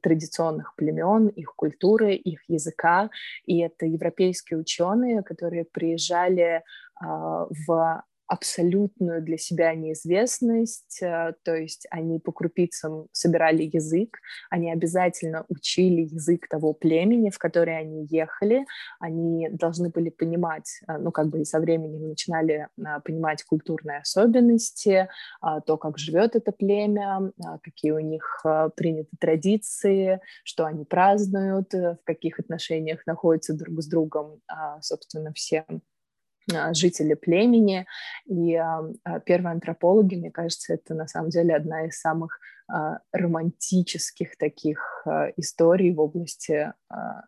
традиционных 0.00 0.74
племен, 0.74 1.28
их 1.28 1.54
культуры, 1.54 2.14
их 2.14 2.40
языка. 2.48 3.10
И 3.46 3.60
это 3.60 3.86
европейские 3.86 4.58
ученые, 4.58 5.22
которые 5.22 5.64
приезжали 5.64 6.64
а, 6.96 7.46
в 7.66 8.02
абсолютную 8.32 9.20
для 9.22 9.36
себя 9.36 9.74
неизвестность, 9.74 11.02
э, 11.02 11.34
то 11.44 11.54
есть 11.54 11.86
они 11.90 12.18
по 12.18 12.32
крупицам 12.32 13.08
собирали 13.12 13.68
язык, 13.70 14.16
они 14.48 14.72
обязательно 14.72 15.44
учили 15.50 16.00
язык 16.00 16.48
того 16.48 16.72
племени, 16.72 17.28
в 17.28 17.38
которое 17.38 17.76
они 17.76 18.06
ехали, 18.06 18.64
они 19.00 19.50
должны 19.50 19.90
были 19.90 20.08
понимать, 20.08 20.80
э, 20.88 20.96
ну 20.96 21.12
как 21.12 21.28
бы 21.28 21.44
со 21.44 21.60
временем 21.60 22.08
начинали 22.08 22.68
э, 22.78 23.00
понимать 23.04 23.42
культурные 23.44 23.98
особенности, 23.98 25.08
то, 25.66 25.76
как 25.76 25.98
живет 25.98 26.34
это 26.34 26.52
племя, 26.52 27.32
какие 27.62 27.90
у 27.90 27.98
них 27.98 28.44
приняты 28.76 29.10
традиции, 29.20 30.20
что 30.44 30.64
они 30.64 30.84
празднуют, 30.84 31.72
в 31.74 31.98
каких 32.04 32.38
отношениях 32.38 33.06
находятся 33.06 33.54
друг 33.54 33.82
с 33.82 33.86
другом, 33.86 34.40
собственно, 34.80 35.32
все 35.34 35.64
а, 35.68 35.78
жители 36.72 37.14
племени. 37.14 37.86
И 38.26 38.54
а, 38.54 38.82
а, 39.04 39.20
первые 39.20 39.52
антропологи, 39.52 40.16
мне 40.16 40.30
кажется, 40.30 40.74
это 40.74 40.94
на 40.94 41.06
самом 41.06 41.30
деле 41.30 41.54
одна 41.54 41.86
из 41.86 42.00
самых 42.00 42.38
романтических 43.12 44.38
таких 44.38 45.06
историй 45.36 45.92
в 45.92 46.00
области 46.00 46.72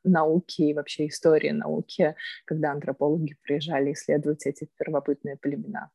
науки 0.03 0.63
и 0.63 0.73
вообще 0.73 1.09
истории 1.09 1.51
науки, 1.51 2.15
когда 2.47 2.71
антропологи 2.71 3.37
приезжали 3.43 3.93
исследовать 3.93 4.47
эти 4.47 4.71
первобытные 4.79 5.37
племена. 5.37 5.91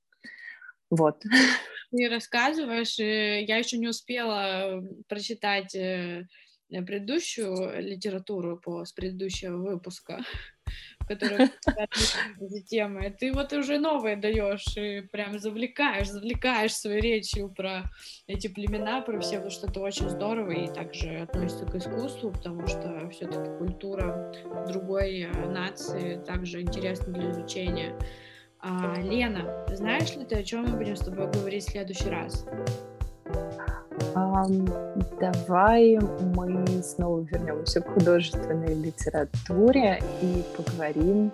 Вот. 0.90 1.24
Ты 1.92 2.10
рассказываешь, 2.10 3.00
я 3.00 3.58
еще 3.58 3.78
не 3.78 3.88
успела 3.88 4.84
прочитать 5.08 5.74
э, 5.76 6.28
предыдущую 6.70 7.82
литературу 7.82 8.58
по, 8.58 8.86
с 8.86 8.94
предыдущего 8.94 9.58
выпуска, 9.58 10.20
которые 11.10 11.50
темы. 12.68 13.14
Ты 13.20 13.34
вот 13.34 13.52
уже 13.54 13.80
новые 13.80 14.16
даешь 14.16 14.78
и 14.78 15.02
прям 15.02 15.40
завлекаешь, 15.40 16.10
завлекаешь 16.10 16.74
своей 16.74 17.02
речью 17.02 17.50
про 17.50 17.84
эти 18.28 18.48
племена, 18.48 19.02
про 19.02 19.20
все, 19.20 19.38
потому 19.38 19.52
что 19.52 19.68
это 19.68 19.80
очень 19.80 20.10
здорово 20.10 20.52
и 20.52 20.68
также 20.68 21.18
относится 21.18 21.66
к 21.66 21.76
искусству, 21.76 22.32
потому 22.32 22.68
что 22.68 23.10
все-таки 23.10 23.58
культура 23.58 24.32
другой 24.68 25.22
э, 25.22 25.50
нации 25.50 26.22
также 26.26 26.62
интересна 26.62 27.12
для 27.12 27.32
изучения. 27.32 27.96
А, 28.62 28.96
Лена, 29.02 29.66
знаешь 29.72 30.16
ли 30.16 30.26
ты, 30.26 30.36
о 30.36 30.44
чем 30.44 30.66
мы 30.66 30.78
будем 30.78 30.96
с 30.96 31.00
тобой 31.00 31.32
говорить 31.32 31.64
в 31.64 31.72
следующий 31.72 32.10
раз? 32.10 32.46
Давай 35.20 36.00
мы 36.36 36.66
снова 36.84 37.22
вернемся 37.22 37.82
к 37.82 37.94
художественной 37.94 38.74
литературе 38.74 40.02
и 40.22 40.44
поговорим 40.56 41.32